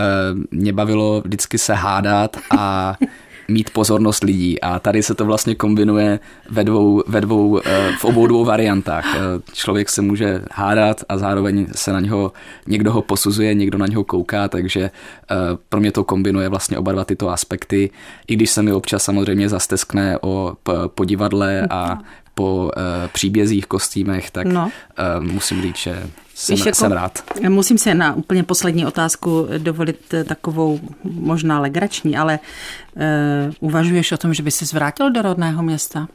Mě 0.51 0.73
bavilo 0.73 1.21
vždycky 1.21 1.57
se 1.57 1.73
hádat 1.73 2.37
a 2.57 2.95
mít 3.49 3.69
pozornost 3.69 4.23
lidí 4.23 4.61
a 4.61 4.79
tady 4.79 5.03
se 5.03 5.15
to 5.15 5.25
vlastně 5.25 5.55
kombinuje 5.55 6.19
ve 6.49 6.63
dvou, 6.63 7.03
ve 7.07 7.21
dvou, 7.21 7.61
eh, 7.65 7.91
v 7.99 8.05
obou 8.05 8.27
dvou 8.27 8.45
variantách. 8.45 9.15
Eh, 9.15 9.19
člověk 9.53 9.89
se 9.89 10.01
může 10.01 10.41
hádat 10.51 11.03
a 11.09 11.17
zároveň 11.17 11.67
se 11.75 11.93
na 11.93 11.99
něho, 11.99 12.31
někdo 12.67 12.91
ho 12.91 13.01
posuzuje, 13.01 13.53
někdo 13.53 13.77
na 13.77 13.87
něho 13.87 14.03
kouká, 14.03 14.47
takže 14.47 14.81
eh, 14.81 15.35
pro 15.69 15.79
mě 15.79 15.91
to 15.91 16.03
kombinuje 16.03 16.49
vlastně 16.49 16.77
oba 16.77 16.91
dva 16.91 17.05
tyto 17.05 17.29
aspekty, 17.29 17.89
i 18.27 18.35
když 18.35 18.49
se 18.49 18.61
mi 18.61 18.71
občas 18.71 19.03
samozřejmě 19.03 19.49
zasteskne 19.49 20.17
o 20.21 20.53
po 20.87 21.05
divadle 21.05 21.67
a 21.69 21.99
po 22.33 22.55
uh, 22.55 22.71
příbězích, 23.11 23.65
kostýmech, 23.65 24.31
tak 24.31 24.47
no. 24.47 24.71
musím 25.19 25.61
říct, 25.61 25.77
že 25.77 26.03
jsem, 26.39 26.57
jako, 26.57 26.75
jsem 26.75 26.91
rád. 26.91 27.23
Musím 27.49 27.77
se 27.77 27.95
na 27.95 28.13
úplně 28.15 28.43
poslední 28.43 28.85
otázku 28.85 29.47
dovolit 29.57 30.13
takovou 30.27 30.79
možná 31.03 31.59
legrační, 31.59 32.17
ale 32.17 32.39
uh, 32.95 33.01
uvažuješ 33.59 34.11
o 34.11 34.17
tom, 34.17 34.33
že 34.33 34.43
by 34.43 34.51
se 34.51 34.65
zvrátil 34.65 35.11
do 35.11 35.21
rodného 35.21 35.63
města? 35.63 36.07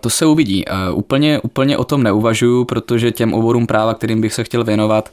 To 0.00 0.10
se 0.10 0.26
uvidí. 0.26 0.64
Úplně, 0.94 1.40
úplně 1.40 1.78
o 1.78 1.84
tom 1.84 2.02
neuvažuju, 2.02 2.64
protože 2.64 3.12
těm 3.12 3.34
oborům 3.34 3.66
práva, 3.66 3.94
kterým 3.94 4.20
bych 4.20 4.34
se 4.34 4.44
chtěl 4.44 4.64
věnovat, 4.64 5.12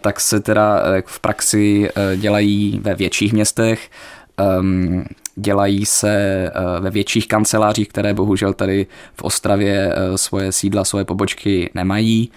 tak 0.00 0.20
se 0.20 0.40
teda 0.40 0.82
v 1.06 1.20
praxi 1.20 1.90
dělají 2.16 2.80
ve 2.82 2.94
větších 2.94 3.32
městech. 3.32 3.90
Ehm, 4.36 5.04
dělají 5.36 5.86
se 5.86 6.10
eh, 6.46 6.80
ve 6.80 6.90
větších 6.90 7.28
kancelářích, 7.28 7.88
které 7.88 8.14
bohužel 8.14 8.54
tady 8.54 8.86
v 9.14 9.22
Ostravě 9.22 9.92
eh, 9.92 10.18
svoje 10.18 10.52
sídla, 10.52 10.84
svoje 10.84 11.04
pobočky 11.04 11.70
nemají, 11.74 12.30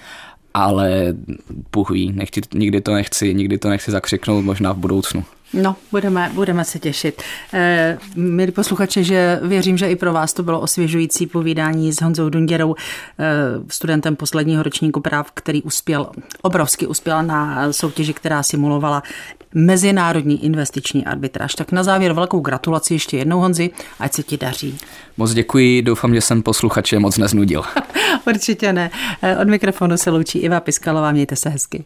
ale 0.53 1.13
nechci, 2.11 2.41
nikdy 2.53 2.81
to 2.81 2.93
nechci, 2.93 3.33
nikdy 3.33 3.57
to 3.57 3.69
nechci 3.69 3.91
zakřiknout, 3.91 4.45
možná 4.45 4.71
v 4.71 4.77
budoucnu. 4.77 5.23
No, 5.53 5.75
budeme, 5.91 6.31
budeme 6.33 6.65
se 6.65 6.79
těšit. 6.79 7.21
Eh, 7.53 7.97
milí 8.15 8.51
posluchači, 8.51 9.03
že 9.03 9.39
věřím, 9.43 9.77
že 9.77 9.89
i 9.89 9.95
pro 9.95 10.13
vás 10.13 10.33
to 10.33 10.43
bylo 10.43 10.59
osvěžující 10.59 11.27
povídání 11.27 11.91
s 11.93 12.01
Honzou 12.01 12.29
Dunděrou, 12.29 12.75
eh, 12.75 13.25
studentem 13.69 14.15
posledního 14.15 14.63
ročníku 14.63 15.01
práv, 15.01 15.31
který 15.33 15.63
uspěl, 15.63 16.09
obrovsky 16.41 16.87
uspěl 16.87 17.23
na 17.23 17.73
soutěži, 17.73 18.13
která 18.13 18.43
simulovala 18.43 19.03
mezinárodní 19.53 20.45
investiční 20.45 21.05
arbitráž. 21.05 21.55
Tak 21.55 21.71
na 21.71 21.83
závěr 21.83 22.13
velkou 22.13 22.39
gratulaci 22.39 22.93
ještě 22.93 23.17
jednou, 23.17 23.39
Honzi, 23.39 23.69
ať 23.99 24.13
se 24.13 24.23
ti 24.23 24.37
daří. 24.37 24.77
Moc 25.17 25.33
děkuji, 25.33 25.81
doufám, 25.81 26.15
že 26.15 26.21
jsem 26.21 26.43
posluchače 26.43 26.99
moc 26.99 27.17
neznudil. 27.17 27.63
Určitě 28.27 28.73
ne. 28.73 28.91
Eh, 29.21 29.37
od 29.37 29.47
mikrofonu 29.47 29.97
se 29.97 30.09
loučí 30.09 30.39
Iva 30.39 30.59
Piskalová, 30.59 31.11
mějte 31.11 31.35
se 31.35 31.49
hezky. 31.49 31.85